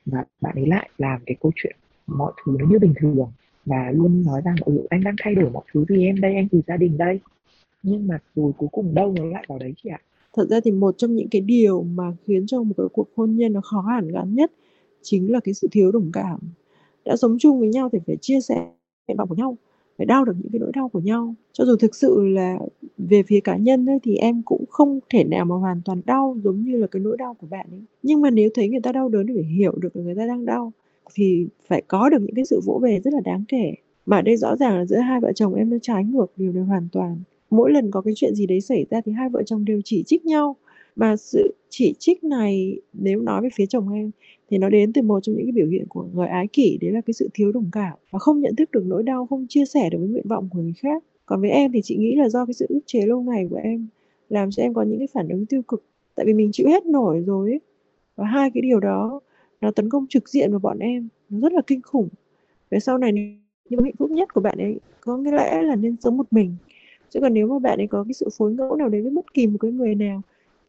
Và 0.06 0.24
bạn 0.42 0.56
ấy 0.56 0.66
lại 0.68 0.90
làm 0.98 1.22
cái 1.26 1.36
câu 1.42 1.52
chuyện 1.56 1.76
mọi 2.08 2.34
thứ 2.46 2.56
nó 2.60 2.66
như 2.70 2.80
bình 2.80 2.94
thường 3.00 3.32
và 3.66 3.92
luôn 3.92 4.24
nói 4.26 4.42
rằng 4.46 4.56
ừ 4.66 4.88
anh 4.90 5.04
đang 5.04 5.16
thay 5.22 5.36
đổi 5.36 5.50
mọi 5.50 5.64
thứ 5.74 5.86
vì 5.90 6.06
em 6.06 6.22
đây, 6.22 6.36
anh 6.36 6.48
từ 6.52 6.62
gia 6.68 6.78
đình 6.78 6.98
đây. 6.98 7.20
Nhưng 7.84 8.08
mà 8.08 8.18
rồi 8.36 8.52
cuối 8.58 8.70
cùng 8.72 8.96
đâu 8.96 9.16
nó 9.18 9.26
lại 9.26 9.46
vào 9.48 9.60
đấy 9.60 9.74
chị 9.84 9.90
ạ? 9.90 10.00
Thật 10.34 10.48
ra 10.50 10.60
thì 10.60 10.72
một 10.72 10.98
trong 10.98 11.16
những 11.16 11.30
cái 11.30 11.42
điều 11.42 11.84
mà 11.84 12.14
khiến 12.28 12.46
cho 12.48 12.64
một 12.64 12.74
cái 12.78 12.88
cuộc 12.94 13.08
hôn 13.16 13.36
nhân 13.36 13.54
nó 13.54 13.62
khó 13.62 13.82
hàn 13.82 14.08
gắn 14.08 14.36
nhất 14.36 14.52
chính 15.02 15.32
là 15.32 15.40
cái 15.40 15.54
sự 15.54 15.68
thiếu 15.72 15.92
đồng 15.92 16.10
cảm. 16.14 16.40
Đã 17.06 17.16
sống 17.18 17.38
chung 17.40 17.60
với 17.60 17.70
nhau 17.70 17.90
thì 17.94 18.00
phải 18.08 18.18
chia 18.22 18.42
sẻ 18.42 18.72
nguyện 19.08 19.18
vọng 19.18 19.30
của 19.30 19.36
nhau 19.36 19.58
phải 19.98 20.06
đau 20.06 20.26
được 20.26 20.34
những 20.42 20.52
cái 20.52 20.60
nỗi 20.60 20.72
đau 20.76 20.90
của 20.90 21.00
nhau. 21.00 21.36
Cho 21.54 21.66
dù 21.66 21.76
thực 21.76 21.96
sự 21.96 22.28
là 22.28 22.60
về 22.98 23.24
phía 23.24 23.40
cá 23.40 23.58
nhân 23.58 23.86
ấy, 23.90 24.00
thì 24.04 24.16
em 24.16 24.42
cũng 24.46 24.66
không 24.70 25.00
thể 25.10 25.24
nào 25.24 25.46
mà 25.46 25.56
hoàn 25.56 25.82
toàn 25.86 26.02
đau 26.06 26.38
giống 26.44 26.64
như 26.64 26.78
là 26.78 26.88
cái 26.88 27.02
nỗi 27.02 27.18
đau 27.18 27.34
của 27.34 27.48
bạn 27.48 27.68
ấy. 27.72 27.82
Nhưng 28.04 28.22
mà 28.22 28.30
nếu 28.30 28.50
thấy 28.54 28.70
người 28.70 28.80
ta 28.84 28.92
đau 28.92 29.10
đớn 29.10 29.28
thì 29.28 29.34
phải 29.36 29.44
hiểu 29.44 29.72
được 29.82 29.96
là 29.96 30.04
người 30.04 30.16
ta 30.16 30.26
đang 30.26 30.46
đau 30.46 30.72
thì 31.14 31.48
phải 31.68 31.82
có 31.88 32.10
được 32.10 32.18
những 32.22 32.36
cái 32.36 32.46
sự 32.46 32.62
vỗ 32.66 32.80
về 32.84 33.00
rất 33.04 33.14
là 33.14 33.20
đáng 33.26 33.44
kể. 33.48 33.74
Mà 34.06 34.18
ở 34.18 34.22
đây 34.22 34.38
rõ 34.38 34.56
ràng 34.56 34.78
là 34.78 34.86
giữa 34.86 34.98
hai 34.98 35.20
vợ 35.20 35.32
chồng 35.36 35.54
em 35.54 35.70
nó 35.70 35.78
trái 35.82 36.04
ngược 36.04 36.26
điều 36.38 36.54
này 36.54 36.64
hoàn 36.64 36.88
toàn 36.92 37.18
mỗi 37.52 37.72
lần 37.72 37.92
có 37.92 38.02
cái 38.02 38.14
chuyện 38.18 38.36
gì 38.36 38.46
đấy 38.48 38.62
xảy 38.62 38.86
ra 38.90 39.02
thì 39.06 39.12
hai 39.12 39.30
vợ 39.30 39.44
chồng 39.46 39.66
đều 39.66 39.82
chỉ 39.86 40.04
trích 40.04 40.26
nhau. 40.26 40.56
Và 40.96 41.16
sự 41.16 41.56
chỉ 41.70 41.94
trích 42.00 42.24
này, 42.24 42.78
nếu 42.94 43.22
nói 43.22 43.42
về 43.42 43.50
phía 43.56 43.66
chồng 43.66 43.94
em, 43.94 44.12
thì 44.50 44.58
nó 44.58 44.70
đến 44.70 44.94
từ 44.94 45.02
một 45.02 45.20
trong 45.24 45.36
những 45.36 45.46
cái 45.46 45.52
biểu 45.52 45.68
hiện 45.68 45.86
của 45.90 46.06
người 46.14 46.28
ái 46.28 46.48
kỷ, 46.48 46.78
đấy 46.82 46.92
là 46.92 47.02
cái 47.02 47.14
sự 47.14 47.30
thiếu 47.34 47.52
đồng 47.52 47.70
cảm 47.72 47.94
và 48.12 48.20
không 48.20 48.42
nhận 48.42 48.56
thức 48.56 48.72
được 48.72 48.84
nỗi 48.86 49.04
đau, 49.04 49.26
không 49.26 49.46
chia 49.50 49.66
sẻ 49.66 49.90
được 49.90 49.98
với 50.00 50.08
nguyện 50.08 50.28
vọng 50.28 50.50
của 50.52 50.60
người 50.62 50.74
khác. 50.78 51.04
Còn 51.26 51.42
với 51.42 51.50
em 51.50 51.72
thì 51.72 51.82
chị 51.84 51.98
nghĩ 51.98 52.16
là 52.16 52.30
do 52.30 52.46
cái 52.46 52.54
sự 52.54 52.66
ức 52.70 52.80
chế 52.86 53.06
lâu 53.06 53.22
ngày 53.22 53.48
của 53.50 53.60
em, 53.64 53.88
làm 54.30 54.52
cho 54.52 54.64
em 54.64 54.74
có 54.74 54.84
những 54.84 54.98
cái 54.98 55.08
phản 55.14 55.30
ứng 55.30 55.46
tiêu 55.46 55.62
cực. 55.62 55.84
Tại 56.16 56.26
vì 56.26 56.34
mình 56.34 56.50
chịu 56.54 56.68
hết 56.68 56.86
nổi 56.86 57.20
rồi 57.20 57.50
ấy. 57.50 57.60
và 58.16 58.26
hai 58.26 58.52
cái 58.54 58.62
điều 58.62 58.80
đó, 58.80 59.20
nó 59.62 59.72
tấn 59.72 59.90
công 59.90 60.06
trực 60.10 60.30
diện 60.30 60.52
vào 60.52 60.60
bọn 60.60 60.80
em, 60.80 61.08
nó 61.30 61.40
rất 61.40 61.54
là 61.54 61.62
kinh 61.68 61.82
khủng. 61.82 62.10
Về 62.70 62.80
sau 62.80 62.98
này 62.98 63.12
nhưng 63.70 63.84
hạnh 63.84 63.96
phúc 63.98 64.12
nhất 64.12 64.34
của 64.34 64.42
bạn 64.42 64.58
ấy, 64.58 64.80
có 65.02 65.18
nghĩa 65.18 65.32
lẽ 65.32 65.62
là 65.62 65.76
nên 65.76 65.96
sống 66.02 66.18
một 66.18 66.28
mình 66.32 66.56
chứ 67.14 67.20
còn 67.22 67.34
nếu 67.34 67.48
mà 67.48 67.60
bạn 67.60 67.80
ấy 67.80 67.88
có 67.88 68.04
cái 68.04 68.14
sự 68.14 68.30
phối 68.38 68.54
ngẫu 68.54 68.76
nào 68.76 68.90
đấy 68.90 69.02
với 69.02 69.12
bất 69.12 69.34
kỳ 69.34 69.48
một 69.48 69.58
cái 69.62 69.72
người 69.72 69.96
nào, 69.96 70.22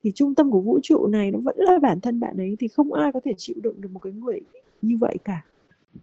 thì 0.05 0.13
trung 0.15 0.35
tâm 0.35 0.51
của 0.51 0.61
vũ 0.61 0.79
trụ 0.83 1.07
này 1.07 1.31
nó 1.31 1.39
vẫn 1.39 1.57
là 1.59 1.79
bản 1.79 2.01
thân 2.01 2.21
bạn 2.21 2.37
ấy, 2.37 2.57
thì 2.61 2.69
không 2.69 2.93
ai 2.93 3.13
có 3.13 3.21
thể 3.25 3.33
chịu 3.37 3.57
đựng 3.63 3.81
được 3.81 3.89
một 3.93 3.99
cái 3.99 4.13
người 4.13 4.41
như 4.83 4.97
vậy 5.01 5.17
cả. 5.25 5.45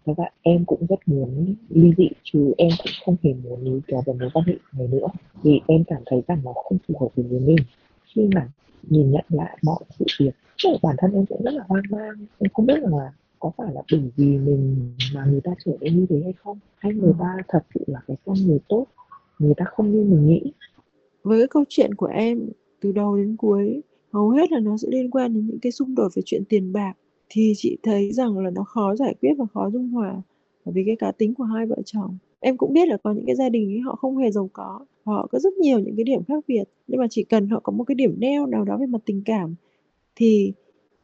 Thật 0.06 0.12
ra 0.16 0.24
em 0.42 0.64
cũng 0.64 0.86
rất 0.88 1.00
muốn 1.06 1.54
ly 1.68 1.92
dị, 1.96 2.08
chứ 2.24 2.52
em 2.58 2.70
cũng 2.78 2.92
không 3.04 3.16
hề 3.22 3.34
muốn 3.44 3.64
níu 3.64 3.80
kéo 3.86 4.02
vào 4.06 4.16
mối 4.20 4.30
quan 4.34 4.44
hệ 4.46 4.54
này 4.78 4.88
nữa, 4.88 5.06
vì 5.42 5.60
em 5.66 5.84
cảm 5.84 6.02
thấy 6.06 6.22
rằng 6.28 6.40
nó 6.44 6.52
không 6.52 6.78
phù 6.88 6.94
hợp 7.00 7.08
với 7.16 7.40
mình. 7.40 7.56
Khi 8.14 8.28
mà 8.34 8.48
nhìn 8.88 9.10
nhận 9.10 9.24
lại 9.28 9.58
mọi 9.62 9.78
sự 9.98 10.04
việc 10.18 10.34
bản 10.82 10.96
thân 10.98 11.12
em 11.12 11.26
cũng 11.26 11.42
rất 11.42 11.54
là 11.54 11.64
hoang 11.68 11.82
mang, 11.90 12.26
em 12.38 12.50
không 12.54 12.66
biết 12.66 12.78
là 12.82 13.12
có 13.38 13.50
phải 13.56 13.74
là 13.74 13.82
bởi 13.92 14.10
vì 14.16 14.38
mình 14.38 14.92
mà 15.14 15.24
người 15.24 15.40
ta 15.40 15.50
trở 15.64 15.72
nên 15.80 15.96
như 15.96 16.06
thế 16.08 16.20
hay 16.24 16.32
không, 16.32 16.58
hay 16.78 16.92
người 16.92 17.12
ta 17.20 17.36
thật 17.48 17.64
sự 17.74 17.80
là 17.86 18.00
cái 18.06 18.16
con 18.24 18.36
người 18.46 18.58
tốt 18.68 18.86
người 19.40 19.54
ta 19.56 19.64
không 19.64 19.92
như 19.92 20.04
mình 20.04 20.26
nghĩ. 20.26 20.52
Với 21.22 21.40
cái 21.40 21.48
câu 21.48 21.64
chuyện 21.68 21.94
của 21.94 22.06
em, 22.06 22.48
từ 22.80 22.92
đầu 22.92 23.16
đến 23.16 23.36
cuối, 23.36 23.82
hầu 24.12 24.30
hết 24.30 24.52
là 24.52 24.60
nó 24.60 24.76
sẽ 24.76 24.88
liên 24.90 25.10
quan 25.10 25.34
đến 25.34 25.46
những 25.46 25.58
cái 25.60 25.72
xung 25.72 25.94
đột 25.94 26.08
về 26.14 26.22
chuyện 26.26 26.42
tiền 26.48 26.72
bạc. 26.72 26.94
Thì 27.28 27.52
chị 27.56 27.78
thấy 27.82 28.12
rằng 28.12 28.38
là 28.38 28.50
nó 28.50 28.64
khó 28.64 28.96
giải 28.96 29.14
quyết 29.20 29.32
và 29.38 29.44
khó 29.54 29.70
dung 29.70 29.88
hòa 29.88 30.22
bởi 30.64 30.72
vì 30.72 30.82
cái 30.86 30.96
cá 30.96 31.12
tính 31.12 31.34
của 31.34 31.44
hai 31.44 31.66
vợ 31.66 31.76
chồng. 31.84 32.18
Em 32.40 32.56
cũng 32.56 32.72
biết 32.72 32.88
là 32.88 32.96
có 32.96 33.12
những 33.12 33.26
cái 33.26 33.36
gia 33.36 33.48
đình 33.48 33.72
ấy, 33.72 33.80
họ 33.80 33.96
không 33.96 34.16
hề 34.16 34.30
giàu 34.30 34.50
có, 34.52 34.86
họ 35.04 35.26
có 35.32 35.38
rất 35.38 35.52
nhiều 35.54 35.78
những 35.78 35.96
cái 35.96 36.04
điểm 36.04 36.24
khác 36.24 36.44
biệt. 36.48 36.64
Nhưng 36.86 37.00
mà 37.00 37.06
chỉ 37.10 37.24
cần 37.24 37.48
họ 37.48 37.60
có 37.60 37.72
một 37.72 37.84
cái 37.84 37.94
điểm 37.94 38.14
neo 38.18 38.46
nào 38.46 38.64
đó 38.64 38.76
về 38.76 38.86
mặt 38.86 38.98
tình 39.06 39.22
cảm, 39.24 39.54
thì 40.16 40.52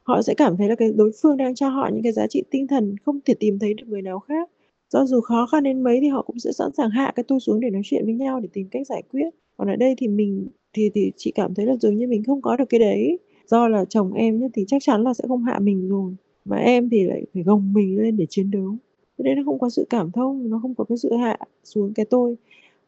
họ 0.02 0.22
sẽ 0.22 0.34
cảm 0.34 0.56
thấy 0.56 0.68
là 0.68 0.74
cái 0.74 0.92
đối 0.96 1.10
phương 1.22 1.36
đang 1.36 1.54
cho 1.54 1.68
họ 1.68 1.90
những 1.92 2.02
cái 2.02 2.12
giá 2.12 2.26
trị 2.26 2.42
tinh 2.50 2.66
thần 2.66 2.96
không 3.04 3.20
thể 3.24 3.34
tìm 3.34 3.58
thấy 3.58 3.74
được 3.74 3.84
người 3.88 4.02
nào 4.02 4.18
khác 4.20 4.50
do 4.90 5.06
dù 5.06 5.20
khó 5.20 5.46
khăn 5.46 5.62
đến 5.62 5.82
mấy 5.82 6.00
thì 6.00 6.08
họ 6.08 6.22
cũng 6.22 6.38
sẽ 6.38 6.52
sẵn 6.52 6.70
sàng 6.76 6.90
hạ 6.90 7.12
cái 7.16 7.24
tôi 7.28 7.40
xuống 7.40 7.60
để 7.60 7.70
nói 7.70 7.82
chuyện 7.84 8.04
với 8.04 8.14
nhau, 8.14 8.40
để 8.40 8.48
tìm 8.52 8.68
cách 8.70 8.86
giải 8.86 9.02
quyết. 9.12 9.30
Còn 9.56 9.68
ở 9.68 9.76
đây 9.76 9.94
thì 9.98 10.08
mình, 10.08 10.48
thì 10.72 10.90
thì 10.94 11.12
chị 11.16 11.32
cảm 11.34 11.54
thấy 11.54 11.66
là 11.66 11.76
dường 11.76 11.96
như 11.98 12.06
mình 12.08 12.24
không 12.24 12.42
có 12.42 12.56
được 12.56 12.64
cái 12.68 12.80
đấy. 12.80 13.18
Do 13.46 13.68
là 13.68 13.84
chồng 13.84 14.12
em 14.12 14.40
nhá, 14.40 14.46
thì 14.54 14.64
chắc 14.68 14.82
chắn 14.82 15.02
là 15.02 15.14
sẽ 15.14 15.24
không 15.28 15.44
hạ 15.44 15.58
mình 15.58 15.88
rồi. 15.88 16.14
Mà 16.44 16.56
em 16.56 16.88
thì 16.88 17.02
lại 17.04 17.24
phải 17.34 17.42
gồng 17.42 17.72
mình 17.72 17.98
lên 17.98 18.16
để 18.16 18.26
chiến 18.30 18.50
đấu. 18.50 18.76
Cho 19.18 19.22
nên 19.22 19.36
nó 19.36 19.42
không 19.44 19.58
có 19.58 19.70
sự 19.70 19.86
cảm 19.90 20.10
thông, 20.10 20.50
nó 20.50 20.58
không 20.62 20.74
có 20.74 20.84
cái 20.84 20.98
sự 20.98 21.12
hạ 21.16 21.38
xuống 21.64 21.92
cái 21.94 22.06
tôi. 22.10 22.36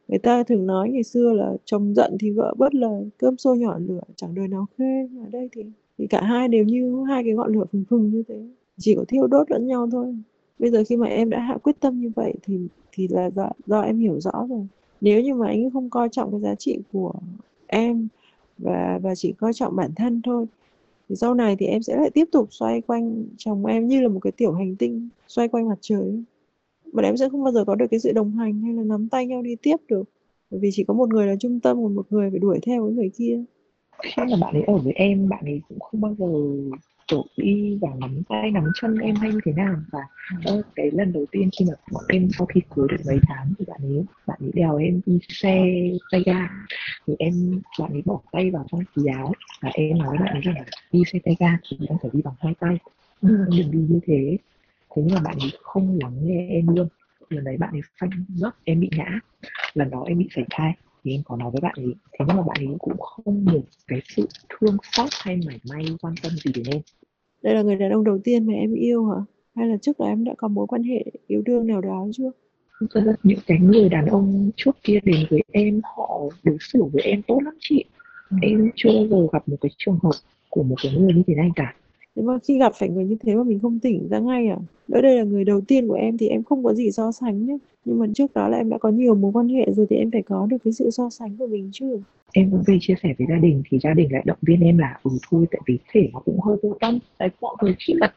Người 0.09 0.19
ta 0.19 0.43
thường 0.43 0.67
nói 0.67 0.90
ngày 0.90 1.02
xưa 1.02 1.33
là 1.33 1.57
chồng 1.64 1.95
giận 1.95 2.17
thì 2.21 2.31
vợ 2.31 2.55
bớt 2.59 2.75
lời, 2.75 3.09
cơm 3.19 3.37
sôi 3.37 3.59
nhỏ 3.59 3.78
lửa, 3.78 4.00
chẳng 4.17 4.35
đời 4.35 4.49
nào 4.49 4.67
khê. 4.78 5.09
Ở 5.25 5.31
đây 5.31 5.49
thì 5.52 5.62
thì 5.99 6.07
cả 6.07 6.23
hai 6.23 6.49
đều 6.49 6.64
như 6.64 7.05
hai 7.09 7.25
cái 7.25 7.33
ngọn 7.33 7.52
lửa 7.52 7.64
phừng 7.73 7.85
phừng 7.90 8.11
như 8.11 8.23
thế. 8.28 8.40
Chỉ 8.78 8.95
có 8.95 9.05
thiêu 9.09 9.26
đốt 9.26 9.50
lẫn 9.50 9.67
nhau 9.67 9.88
thôi 9.93 10.17
bây 10.59 10.71
giờ 10.71 10.85
khi 10.88 10.97
mà 10.97 11.07
em 11.07 11.31
đã 11.31 11.41
hạ 11.41 11.57
quyết 11.62 11.81
tâm 11.81 12.00
như 12.00 12.11
vậy 12.17 12.35
thì 12.43 12.69
thì 12.93 13.09
là 13.09 13.31
do, 13.31 13.50
do 13.67 13.81
em 13.81 13.99
hiểu 13.99 14.21
rõ 14.21 14.47
rồi. 14.49 14.67
Nếu 15.00 15.21
như 15.21 15.35
mà 15.35 15.47
anh 15.47 15.71
không 15.71 15.91
coi 15.91 16.09
trọng 16.09 16.31
cái 16.31 16.41
giá 16.41 16.55
trị 16.55 16.79
của 16.93 17.12
em 17.67 18.09
và 18.59 18.99
và 19.03 19.15
chỉ 19.15 19.33
coi 19.33 19.53
trọng 19.53 19.77
bản 19.77 19.91
thân 19.97 20.23
thôi 20.23 20.47
thì 21.09 21.17
sau 21.17 21.35
này 21.35 21.57
thì 21.57 21.67
em 21.67 21.83
sẽ 21.83 21.97
lại 21.97 22.11
tiếp 22.11 22.29
tục 22.33 22.49
xoay 22.50 22.81
quanh 22.81 23.25
chồng 23.37 23.67
em 23.67 23.88
như 23.88 24.00
là 24.00 24.09
một 24.09 24.21
cái 24.21 24.33
tiểu 24.33 24.53
hành 24.53 24.77
tinh 24.77 25.09
xoay 25.29 25.49
quanh 25.49 25.69
mặt 25.69 25.79
trời 25.81 26.23
mà 26.93 27.03
em 27.03 27.17
sẽ 27.17 27.29
không 27.29 27.45
bao 27.45 27.53
giờ 27.53 27.65
có 27.65 27.75
được 27.75 27.87
cái 27.91 28.00
sự 28.00 28.12
đồng 28.12 28.33
hành 28.33 28.61
hay 28.61 28.73
là 28.73 28.83
nắm 28.83 29.09
tay 29.09 29.27
nhau 29.27 29.43
đi 29.43 29.57
tiếp 29.62 29.77
được. 29.88 30.05
Bởi 30.50 30.61
vì 30.61 30.71
chỉ 30.73 30.85
có 30.85 30.95
một 30.95 31.09
người 31.09 31.27
là 31.27 31.37
trung 31.37 31.61
tâm 31.61 31.83
còn 31.83 31.95
một 31.95 32.07
người 32.11 32.31
phải 32.31 32.38
đuổi 32.38 32.59
theo 32.67 32.85
với 32.85 32.93
người 32.93 33.11
kia. 33.17 33.41
Khi 34.03 34.23
mà 34.31 34.37
bạn 34.41 34.55
ấy 34.55 34.62
ở 34.62 34.77
với 34.77 34.93
em 34.93 35.29
bạn 35.29 35.45
ấy 35.45 35.61
cũng 35.69 35.81
không 35.81 36.00
bao 36.00 36.15
giờ 36.19 36.27
kiểu 37.09 37.25
đi 37.37 37.79
và 37.81 37.88
nắm 37.99 38.23
tay 38.29 38.50
nắm 38.50 38.65
chân 38.81 38.99
em 38.99 39.15
hay 39.15 39.31
như 39.33 39.41
thế 39.45 39.53
nào? 39.53 39.77
Và 39.93 40.00
uh, 40.55 40.67
cái 40.75 40.91
lần 40.93 41.12
đầu 41.12 41.27
tiên 41.31 41.50
khi 41.59 41.65
mà 41.65 41.75
bọn 41.93 42.05
em 42.09 42.29
sau 42.38 42.47
khi 42.47 42.61
cưới 42.75 42.87
được 42.91 42.97
mấy 43.07 43.19
tháng 43.27 43.55
thì 43.59 43.65
bạn 43.69 43.81
ấy 43.83 44.05
bạn 44.27 44.38
ấy 44.41 44.50
đèo 44.55 44.77
em 44.77 45.00
đi 45.07 45.19
xe 45.29 45.67
tay 46.11 46.23
ga. 46.27 46.49
Thì 47.07 47.15
em 47.19 47.61
bạn 47.81 47.93
ấy 47.93 48.03
bỏ 48.05 48.21
tay 48.33 48.50
vào 48.50 48.67
trong 48.73 48.81
túi 48.95 49.07
áo 49.07 49.33
và 49.61 49.71
em 49.75 49.99
nói 49.99 50.17
bạn 50.19 50.35
ấy 50.35 50.41
rằng 50.41 50.55
là 50.55 50.65
đi 50.93 51.03
xe 51.12 51.19
tay 51.25 51.37
ga 51.38 51.59
thì 51.71 51.87
em 51.88 51.99
phải 52.03 52.11
đi 52.15 52.21
bằng 52.25 52.35
hai 52.41 52.55
tay. 52.61 52.79
Đừng 53.23 53.71
đi 53.71 53.79
như 53.88 54.00
thế. 54.07 54.38
Thế 54.97 55.03
nhưng 55.07 55.15
mà 55.15 55.21
bạn 55.21 55.38
ấy 55.41 55.50
không 55.62 55.99
lắng 56.03 56.15
nghe 56.23 56.49
em 56.49 56.77
luôn. 56.77 56.88
Lần 57.29 57.45
đấy 57.45 57.57
bạn 57.57 57.71
ấy 57.71 57.81
phanh 58.00 58.11
gấp 58.41 58.50
em 58.65 58.81
bị 58.81 58.91
ngã. 58.97 59.21
Lần 59.75 59.91
đó 59.91 60.05
em 60.07 60.19
bị 60.19 60.29
sảy 60.35 60.45
thai 60.50 60.73
thì 61.09 61.15
em 61.15 61.23
có 61.25 61.37
nói 61.37 61.50
với 61.50 61.61
bạn 61.61 61.75
ấy. 61.77 61.95
Thế 62.12 62.25
nhưng 62.29 62.37
mà 62.37 62.43
bạn 62.43 62.57
ấy 62.67 62.77
cũng 62.79 62.99
không 62.99 63.45
được 63.45 63.61
cái 63.87 64.00
sự 64.09 64.29
thương 64.49 64.77
xót 64.93 65.09
hay 65.12 65.41
mảy 65.47 65.61
may 65.71 65.87
quan 66.03 66.15
tâm 66.23 66.33
gì 66.33 66.53
đến 66.55 66.65
em. 66.71 66.81
Đây 67.43 67.55
là 67.55 67.62
người 67.62 67.77
đàn 67.77 67.91
ông 67.91 68.05
đầu 68.05 68.19
tiên 68.25 68.47
mà 68.47 68.53
em 68.53 68.75
yêu 68.75 69.07
hả? 69.07 69.17
Hay 69.55 69.67
là 69.67 69.77
trước 69.83 69.99
đó 69.99 70.07
em 70.07 70.25
đã 70.25 70.35
có 70.38 70.49
mối 70.49 70.67
quan 70.67 70.83
hệ 70.83 71.05
yêu 71.27 71.43
đương 71.47 71.67
nào 71.67 71.81
đó 71.81 72.07
chưa? 72.12 72.31
Thật 72.91 73.00
ra 73.05 73.12
những 73.23 73.38
cái 73.47 73.59
người 73.59 73.88
đàn 73.88 74.07
ông 74.07 74.50
trước 74.57 74.77
kia 74.83 74.99
đến 75.03 75.27
với 75.31 75.43
em 75.53 75.81
họ 75.85 76.21
đối 76.43 76.57
xử 76.61 76.85
với 76.93 77.03
em 77.03 77.23
tốt 77.23 77.41
lắm 77.45 77.55
chị. 77.61 77.85
Ừ. 78.31 78.37
em 78.43 78.71
chưa 78.77 78.91
bao 78.93 79.07
giờ 79.09 79.27
gặp 79.33 79.49
một 79.49 79.57
cái 79.61 79.71
trường 79.79 79.99
hợp 80.03 80.15
của 80.50 80.62
một 80.62 80.77
cái 80.83 80.93
người 80.99 81.12
như 81.12 81.23
thế 81.27 81.35
này 81.35 81.50
cả 81.57 81.75
nếu 82.19 82.27
mà 82.27 82.39
khi 82.39 82.59
gặp 82.59 82.73
phải 82.75 82.89
người 82.89 83.05
như 83.05 83.17
thế 83.21 83.35
mà 83.35 83.43
mình 83.43 83.59
không 83.61 83.79
tỉnh 83.79 84.09
ra 84.09 84.19
ngay 84.19 84.47
à? 84.47 84.59
Đỡ 84.89 85.01
đây 85.01 85.17
là 85.17 85.25
người 85.25 85.45
đầu 85.45 85.61
tiên 85.61 85.89
của 85.89 85.95
em 85.95 86.19
thì 86.19 86.29
em 86.29 86.43
không 86.43 86.65
có 86.65 86.75
gì 86.75 86.91
so 86.91 87.13
sánh 87.13 87.47
nhé 87.47 87.59
nhưng 87.85 87.99
mà 87.99 88.07
trước 88.15 88.35
đó 88.35 88.49
là 88.49 88.59
em 88.59 88.71
đã 88.71 88.79
có 88.79 88.89
nhiều 88.89 89.15
mối 89.15 89.33
quan 89.35 89.49
hệ 89.49 89.73
rồi 89.77 89.87
thì 89.91 89.97
em 89.97 90.11
phải 90.11 90.23
có 90.23 90.47
được 90.51 90.57
cái 90.65 90.73
sự 90.73 90.91
so 90.91 91.11
sánh 91.11 91.37
của 91.37 91.47
mình 91.47 91.71
chứ. 91.73 92.01
Em 92.33 92.51
cũng 92.51 92.63
về 92.67 92.79
chia 92.81 92.95
sẻ 93.03 93.15
với 93.19 93.27
gia 93.31 93.37
đình 93.37 93.63
thì 93.71 93.79
gia 93.83 93.95
đình 93.95 94.13
lại 94.13 94.23
động 94.27 94.39
viên 94.43 94.61
em 94.61 94.79
là 94.79 94.99
ừ 95.03 95.11
thôi 95.31 95.47
tại 95.51 95.61
vì 95.67 95.79
thể 95.93 96.09
nó 96.13 96.21
cũng 96.25 96.41
hơi 96.41 96.57
vô 96.63 96.77
tâm. 96.81 96.99
Tại 97.19 97.31
mọi 97.41 97.57
người 97.63 97.75
chỉ 97.79 97.95
đặt 98.01 98.15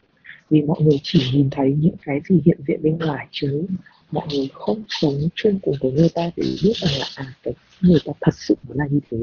vì 0.50 0.62
mọi 0.62 0.82
người 0.82 1.00
chỉ 1.04 1.20
nhìn 1.34 1.50
thấy 1.52 1.78
những 1.82 1.96
cái 2.06 2.22
gì 2.30 2.42
hiện 2.46 2.58
diện 2.68 2.80
bên 2.84 2.98
ngoài 2.98 3.28
chứ. 3.32 3.66
Mọi 4.12 4.28
người 4.32 4.50
không 4.54 4.84
sống 4.88 5.14
chung 5.36 5.60
cùng 5.62 5.76
với 5.82 5.92
người 5.92 6.10
ta 6.14 6.32
để 6.38 6.44
biết 6.64 6.74
rằng 6.76 6.92
là 7.00 7.06
à 7.16 7.26
cái 7.44 7.54
người 7.82 8.00
ta 8.06 8.14
thật 8.22 8.34
sự 8.34 8.56
nó 8.70 8.76
là 8.76 8.88
như 8.92 9.00
thế. 9.12 9.18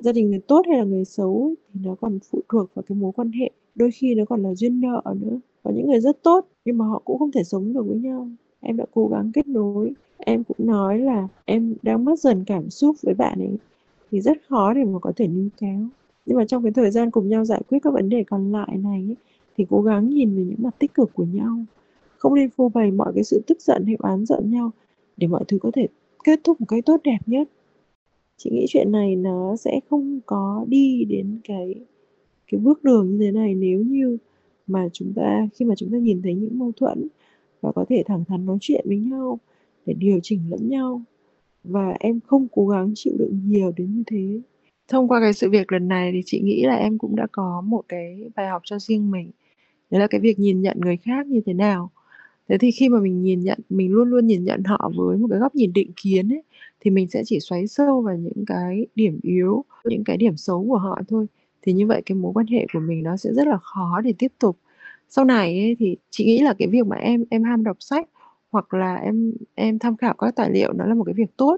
Gia 0.00 0.12
đình 0.12 0.30
người 0.30 0.40
tốt 0.48 0.62
hay 0.70 0.78
là 0.78 0.84
người 0.84 1.04
xấu 1.04 1.54
thì 1.74 1.80
nó 1.84 1.94
còn 2.00 2.18
phụ 2.30 2.42
thuộc 2.48 2.74
vào 2.74 2.82
cái 2.88 2.98
mối 2.98 3.12
quan 3.12 3.32
hệ 3.32 3.50
đôi 3.74 3.90
khi 3.90 4.14
nó 4.14 4.24
còn 4.24 4.42
là 4.42 4.54
duyên 4.54 4.80
nợ 4.80 5.02
nữa. 5.20 5.38
Có 5.62 5.70
những 5.70 5.86
người 5.86 6.00
rất 6.00 6.22
tốt, 6.22 6.46
nhưng 6.64 6.78
mà 6.78 6.84
họ 6.84 7.02
cũng 7.04 7.18
không 7.18 7.32
thể 7.32 7.44
sống 7.44 7.72
được 7.72 7.86
với 7.86 7.98
nhau. 7.98 8.28
Em 8.60 8.76
đã 8.76 8.84
cố 8.94 9.08
gắng 9.08 9.30
kết 9.34 9.46
nối. 9.46 9.92
Em 10.18 10.44
cũng 10.44 10.66
nói 10.66 10.98
là 10.98 11.28
em 11.44 11.74
đang 11.82 12.04
mất 12.04 12.20
dần 12.20 12.44
cảm 12.44 12.70
xúc 12.70 12.96
với 13.02 13.14
bạn 13.14 13.38
ấy, 13.38 13.56
thì 14.10 14.20
rất 14.20 14.36
khó 14.48 14.72
để 14.74 14.84
mà 14.84 14.98
có 14.98 15.12
thể 15.16 15.28
níu 15.28 15.48
kéo. 15.60 15.88
Nhưng 16.26 16.36
mà 16.36 16.44
trong 16.44 16.62
cái 16.62 16.72
thời 16.72 16.90
gian 16.90 17.10
cùng 17.10 17.28
nhau 17.28 17.44
giải 17.44 17.62
quyết 17.68 17.78
các 17.82 17.92
vấn 17.92 18.08
đề 18.08 18.24
còn 18.24 18.52
lại 18.52 18.76
này 18.76 19.16
thì 19.56 19.66
cố 19.70 19.82
gắng 19.82 20.10
nhìn 20.10 20.36
về 20.36 20.44
những 20.44 20.62
mặt 20.62 20.74
tích 20.78 20.94
cực 20.94 21.10
của 21.14 21.24
nhau. 21.24 21.64
Không 22.18 22.34
nên 22.34 22.50
phô 22.50 22.68
bày 22.68 22.90
mọi 22.90 23.12
cái 23.14 23.24
sự 23.24 23.42
tức 23.46 23.60
giận 23.60 23.84
hay 23.86 23.96
oán 23.98 24.26
giận 24.26 24.50
nhau 24.50 24.70
để 25.16 25.26
mọi 25.26 25.44
thứ 25.48 25.58
có 25.58 25.70
thể 25.74 25.86
kết 26.24 26.40
thúc 26.44 26.60
một 26.60 26.66
cách 26.68 26.84
tốt 26.86 27.00
đẹp 27.04 27.18
nhất. 27.26 27.48
Chị 28.36 28.50
nghĩ 28.50 28.66
chuyện 28.68 28.92
này 28.92 29.16
nó 29.16 29.56
sẽ 29.56 29.80
không 29.90 30.20
có 30.26 30.64
đi 30.68 31.04
đến 31.04 31.40
cái 31.44 31.74
cái 32.52 32.60
bước 32.60 32.84
đường 32.84 33.10
như 33.10 33.18
thế 33.18 33.30
này 33.30 33.54
nếu 33.54 33.80
như 33.80 34.18
mà 34.66 34.88
chúng 34.92 35.12
ta, 35.16 35.48
khi 35.54 35.64
mà 35.64 35.74
chúng 35.74 35.92
ta 35.92 35.98
nhìn 35.98 36.22
thấy 36.22 36.34
những 36.34 36.58
mâu 36.58 36.72
thuẫn 36.76 37.08
và 37.60 37.72
có 37.72 37.84
thể 37.88 38.02
thẳng 38.06 38.24
thắn 38.24 38.46
nói 38.46 38.58
chuyện 38.60 38.84
với 38.88 38.96
nhau 38.96 39.38
để 39.86 39.94
điều 39.94 40.20
chỉnh 40.22 40.40
lẫn 40.50 40.68
nhau 40.68 41.02
và 41.64 41.96
em 42.00 42.20
không 42.26 42.46
cố 42.52 42.68
gắng 42.68 42.92
chịu 42.94 43.12
đựng 43.18 43.40
nhiều 43.46 43.72
đến 43.76 43.96
như 43.96 44.02
thế. 44.06 44.40
Thông 44.88 45.08
qua 45.08 45.20
cái 45.20 45.32
sự 45.32 45.50
việc 45.50 45.72
lần 45.72 45.88
này 45.88 46.12
thì 46.12 46.22
chị 46.26 46.40
nghĩ 46.40 46.64
là 46.66 46.74
em 46.74 46.98
cũng 46.98 47.16
đã 47.16 47.26
có 47.32 47.60
một 47.60 47.82
cái 47.88 48.30
bài 48.36 48.48
học 48.48 48.62
cho 48.64 48.78
riêng 48.78 49.10
mình. 49.10 49.30
Đấy 49.90 50.00
là 50.00 50.06
cái 50.06 50.20
việc 50.20 50.38
nhìn 50.38 50.62
nhận 50.62 50.80
người 50.80 50.96
khác 50.96 51.26
như 51.26 51.40
thế 51.46 51.52
nào. 51.52 51.90
Thế 52.48 52.58
thì 52.58 52.70
khi 52.70 52.88
mà 52.88 53.00
mình 53.00 53.22
nhìn 53.22 53.40
nhận, 53.40 53.58
mình 53.68 53.92
luôn 53.92 54.10
luôn 54.10 54.26
nhìn 54.26 54.44
nhận 54.44 54.64
họ 54.64 54.92
với 54.96 55.16
một 55.16 55.26
cái 55.30 55.38
góc 55.38 55.54
nhìn 55.54 55.72
định 55.72 55.90
kiến 56.02 56.28
ấy, 56.28 56.42
thì 56.80 56.90
mình 56.90 57.08
sẽ 57.10 57.22
chỉ 57.26 57.40
xoáy 57.40 57.66
sâu 57.66 58.02
vào 58.02 58.16
những 58.16 58.44
cái 58.46 58.86
điểm 58.94 59.20
yếu, 59.22 59.64
những 59.84 60.04
cái 60.04 60.16
điểm 60.16 60.36
xấu 60.36 60.64
của 60.68 60.76
họ 60.76 61.00
thôi 61.08 61.26
thì 61.62 61.72
như 61.72 61.86
vậy 61.86 62.02
cái 62.06 62.16
mối 62.16 62.32
quan 62.34 62.46
hệ 62.46 62.66
của 62.72 62.80
mình 62.80 63.02
nó 63.02 63.16
sẽ 63.16 63.32
rất 63.32 63.46
là 63.46 63.56
khó 63.58 64.00
để 64.04 64.14
tiếp 64.18 64.32
tục. 64.38 64.58
Sau 65.08 65.24
này 65.24 65.60
ấy, 65.60 65.76
thì 65.78 65.96
chị 66.10 66.24
nghĩ 66.24 66.38
là 66.42 66.54
cái 66.58 66.68
việc 66.68 66.86
mà 66.86 66.96
em 66.96 67.24
em 67.30 67.44
ham 67.44 67.64
đọc 67.64 67.76
sách 67.80 68.08
hoặc 68.50 68.74
là 68.74 68.96
em 68.96 69.32
em 69.54 69.78
tham 69.78 69.96
khảo 69.96 70.14
các 70.14 70.36
tài 70.36 70.50
liệu 70.50 70.72
nó 70.72 70.86
là 70.86 70.94
một 70.94 71.04
cái 71.04 71.14
việc 71.14 71.36
tốt. 71.36 71.56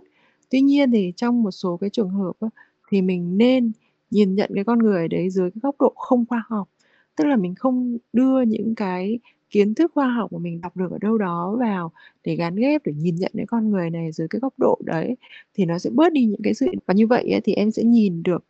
Tuy 0.50 0.60
nhiên 0.60 0.90
thì 0.92 1.12
trong 1.16 1.42
một 1.42 1.50
số 1.50 1.76
cái 1.76 1.90
trường 1.90 2.10
hợp 2.10 2.32
á, 2.40 2.48
thì 2.90 3.02
mình 3.02 3.38
nên 3.38 3.72
nhìn 4.10 4.34
nhận 4.34 4.50
cái 4.54 4.64
con 4.64 4.78
người 4.78 5.08
đấy 5.08 5.30
dưới 5.30 5.50
cái 5.50 5.60
góc 5.62 5.76
độ 5.80 5.92
không 5.96 6.24
khoa 6.26 6.44
học. 6.48 6.68
Tức 7.16 7.24
là 7.24 7.36
mình 7.36 7.54
không 7.54 7.98
đưa 8.12 8.42
những 8.42 8.74
cái 8.74 9.18
kiến 9.50 9.74
thức 9.74 9.92
khoa 9.94 10.08
học 10.08 10.32
mà 10.32 10.38
mình 10.38 10.60
đọc 10.60 10.76
được 10.76 10.90
ở 10.92 10.98
đâu 11.00 11.18
đó 11.18 11.56
vào 11.60 11.92
để 12.24 12.36
gắn 12.36 12.56
ghép 12.56 12.82
để 12.84 12.92
nhìn 12.96 13.16
nhận 13.16 13.32
cái 13.36 13.46
con 13.46 13.70
người 13.70 13.90
này 13.90 14.12
dưới 14.12 14.28
cái 14.28 14.40
góc 14.40 14.54
độ 14.58 14.78
đấy 14.84 15.16
thì 15.54 15.64
nó 15.64 15.78
sẽ 15.78 15.90
bớt 15.90 16.12
đi 16.12 16.24
những 16.24 16.42
cái 16.42 16.54
sự. 16.54 16.66
Và 16.86 16.94
như 16.94 17.06
vậy 17.06 17.30
ấy, 17.30 17.40
thì 17.40 17.52
em 17.54 17.70
sẽ 17.70 17.82
nhìn 17.82 18.22
được 18.22 18.44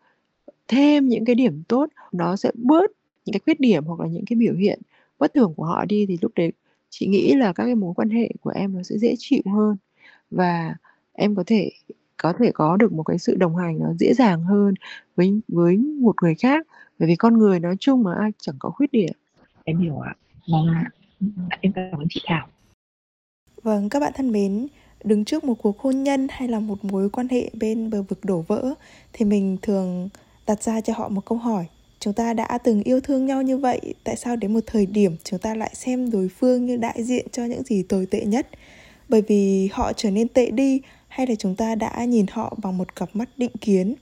thêm 0.69 1.09
những 1.09 1.25
cái 1.25 1.35
điểm 1.35 1.63
tốt 1.69 1.87
nó 2.13 2.37
sẽ 2.37 2.51
bớt 2.55 2.91
những 3.25 3.33
cái 3.33 3.41
khuyết 3.45 3.61
điểm 3.61 3.85
hoặc 3.85 4.01
là 4.01 4.07
những 4.07 4.25
cái 4.25 4.37
biểu 4.37 4.55
hiện 4.55 4.81
bất 5.19 5.35
thường 5.35 5.55
của 5.57 5.65
họ 5.65 5.85
đi 5.85 6.07
thì 6.07 6.19
lúc 6.21 6.33
đấy 6.35 6.53
chị 6.91 7.07
nghĩ 7.07 7.35
là 7.35 7.53
các 7.53 7.65
cái 7.65 7.75
mối 7.75 7.95
quan 7.95 8.11
hệ 8.11 8.29
của 8.41 8.51
em 8.51 8.77
nó 8.77 8.83
sẽ 8.83 8.99
dễ 8.99 9.15
chịu 9.19 9.43
hơn. 9.47 9.77
Và 10.31 10.75
em 11.13 11.35
có 11.35 11.45
thể 11.47 11.71
có 12.17 12.33
thể 12.39 12.51
có 12.55 12.77
được 12.77 12.93
một 12.93 13.03
cái 13.03 13.19
sự 13.19 13.35
đồng 13.35 13.57
hành 13.57 13.79
nó 13.79 13.87
dễ 13.99 14.15
dàng 14.15 14.43
hơn 14.43 14.75
với 15.17 15.41
với 15.49 15.77
một 15.77 16.15
người 16.23 16.35
khác. 16.35 16.67
Bởi 16.99 17.09
vì 17.09 17.17
con 17.17 17.39
người 17.39 17.61
nói 17.61 17.77
chung 17.81 18.03
mà 18.03 18.15
ai 18.15 18.31
chẳng 18.39 18.57
có 18.59 18.71
khuyết 18.71 18.93
điểm. 18.93 19.13
Em 19.65 19.79
hiểu 19.79 19.99
ạ. 19.99 20.15
Vâng 20.49 20.67
ạ. 20.67 20.91
Em 21.61 21.73
cảm 21.73 21.99
ơn 21.99 22.07
chị 22.11 22.21
Thảo. 22.27 22.47
Vâng 23.63 23.89
các 23.89 24.01
bạn 24.01 24.13
thân 24.17 24.33
mến 24.33 24.67
đứng 25.05 25.25
trước 25.25 25.45
một 25.45 25.55
cuộc 25.63 25.81
hôn 25.81 26.03
nhân 26.03 26.27
hay 26.31 26.49
là 26.49 26.61
một 26.61 26.85
mối 26.85 27.11
quan 27.11 27.29
hệ 27.29 27.51
bên 27.53 27.91
bờ 27.91 28.03
vực 28.03 28.19
đổ 28.25 28.41
vỡ 28.41 28.75
thì 29.13 29.25
mình 29.25 29.57
thường 29.63 30.09
đặt 30.47 30.63
ra 30.63 30.81
cho 30.81 30.93
họ 30.97 31.09
một 31.09 31.25
câu 31.25 31.39
hỏi. 31.39 31.65
Chúng 32.01 32.15
ta 32.15 32.35
đã 32.35 32.59
từng 32.59 32.83
yêu 32.83 33.01
thương 33.01 33.27
nhau 33.27 33.43
như 33.43 33.59
vậy, 33.59 33.81
tại 34.05 34.17
sao 34.17 34.37
đến 34.37 34.55
một 34.55 34.61
thời 34.67 34.87
điểm 34.87 35.17
chúng 35.25 35.39
ta 35.39 35.55
lại 35.55 35.71
xem 35.75 36.11
đối 36.11 36.29
phương 36.29 36.67
như 36.67 36.77
đại 36.77 37.05
diện 37.05 37.27
cho 37.33 37.45
những 37.45 37.63
gì 37.63 37.83
tồi 37.83 38.07
tệ 38.07 38.25
nhất? 38.25 38.49
Bởi 39.09 39.23
vì 39.23 39.69
họ 39.73 39.93
trở 39.93 40.11
nên 40.11 40.29
tệ 40.29 40.51
đi, 40.51 40.81
hay 41.09 41.27
là 41.27 41.35
chúng 41.35 41.55
ta 41.55 41.75
đã 41.75 42.05
nhìn 42.05 42.27
họ 42.31 42.57
bằng 42.63 42.79
một 42.79 42.97
cặp 42.97 43.17
mắt 43.17 43.29
định 43.37 43.51
kiến? 43.61 43.95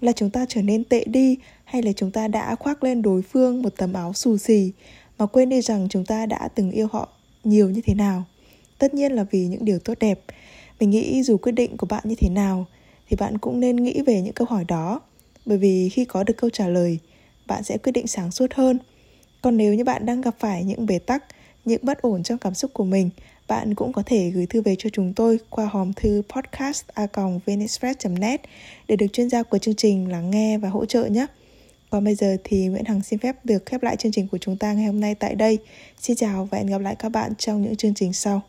Là 0.00 0.12
chúng 0.12 0.30
ta 0.30 0.46
trở 0.48 0.62
nên 0.62 0.84
tệ 0.84 1.04
đi, 1.06 1.38
hay 1.64 1.82
là 1.82 1.92
chúng 1.92 2.10
ta 2.10 2.28
đã 2.28 2.54
khoác 2.54 2.84
lên 2.84 3.02
đối 3.02 3.22
phương 3.22 3.62
một 3.62 3.76
tấm 3.76 3.92
áo 3.92 4.12
xù 4.12 4.36
xì 4.36 4.72
mà 5.18 5.26
quên 5.26 5.48
đi 5.48 5.60
rằng 5.60 5.86
chúng 5.90 6.04
ta 6.04 6.26
đã 6.26 6.48
từng 6.54 6.70
yêu 6.70 6.88
họ 6.92 7.08
nhiều 7.44 7.70
như 7.70 7.80
thế 7.80 7.94
nào? 7.94 8.24
Tất 8.78 8.94
nhiên 8.94 9.12
là 9.12 9.24
vì 9.30 9.46
những 9.46 9.64
điều 9.64 9.78
tốt 9.78 9.94
đẹp. 10.00 10.20
Mình 10.80 10.90
nghĩ 10.90 11.22
dù 11.22 11.36
quyết 11.36 11.52
định 11.52 11.76
của 11.76 11.86
bạn 11.86 12.02
như 12.04 12.14
thế 12.18 12.28
nào, 12.28 12.66
thì 13.08 13.16
bạn 13.16 13.38
cũng 13.38 13.60
nên 13.60 13.76
nghĩ 13.76 14.02
về 14.06 14.22
những 14.22 14.32
câu 14.32 14.46
hỏi 14.50 14.64
đó 14.68 15.00
bởi 15.46 15.58
vì 15.58 15.88
khi 15.88 16.04
có 16.04 16.24
được 16.24 16.34
câu 16.36 16.50
trả 16.50 16.68
lời, 16.68 16.98
bạn 17.46 17.62
sẽ 17.62 17.78
quyết 17.78 17.92
định 17.92 18.06
sáng 18.06 18.30
suốt 18.30 18.54
hơn 18.54 18.78
còn 19.44 19.56
nếu 19.56 19.74
như 19.74 19.84
bạn 19.84 20.06
đang 20.06 20.20
gặp 20.20 20.34
phải 20.38 20.64
những 20.64 20.86
bế 20.86 20.98
tắc, 20.98 21.24
những 21.64 21.80
bất 21.82 22.02
ổn 22.02 22.22
trong 22.22 22.38
cảm 22.38 22.54
xúc 22.54 22.70
của 22.74 22.84
mình, 22.84 23.10
bạn 23.48 23.74
cũng 23.74 23.92
có 23.92 24.02
thể 24.06 24.30
gửi 24.30 24.46
thư 24.46 24.62
về 24.62 24.76
cho 24.78 24.90
chúng 24.92 25.12
tôi 25.12 25.38
qua 25.50 25.66
hòm 25.66 25.92
thư 25.92 26.22
podcast 26.28 26.84
net 28.20 28.40
để 28.88 28.96
được 28.96 29.06
chuyên 29.12 29.30
gia 29.30 29.42
của 29.42 29.58
chương 29.58 29.74
trình 29.74 30.10
lắng 30.10 30.30
nghe 30.30 30.58
và 30.58 30.68
hỗ 30.68 30.84
trợ 30.84 31.06
nhé. 31.06 31.26
Còn 31.90 32.04
bây 32.04 32.14
giờ 32.14 32.36
thì 32.44 32.66
Nguyễn 32.66 32.84
Hằng 32.84 33.02
xin 33.02 33.18
phép 33.18 33.36
được 33.44 33.66
khép 33.66 33.82
lại 33.82 33.96
chương 33.96 34.12
trình 34.12 34.28
của 34.28 34.38
chúng 34.38 34.56
ta 34.56 34.72
ngày 34.72 34.86
hôm 34.86 35.00
nay 35.00 35.14
tại 35.14 35.34
đây. 35.34 35.58
Xin 36.00 36.16
chào 36.16 36.48
và 36.50 36.58
hẹn 36.58 36.66
gặp 36.66 36.80
lại 36.80 36.96
các 36.98 37.08
bạn 37.08 37.32
trong 37.38 37.62
những 37.62 37.76
chương 37.76 37.94
trình 37.94 38.12
sau. 38.12 38.42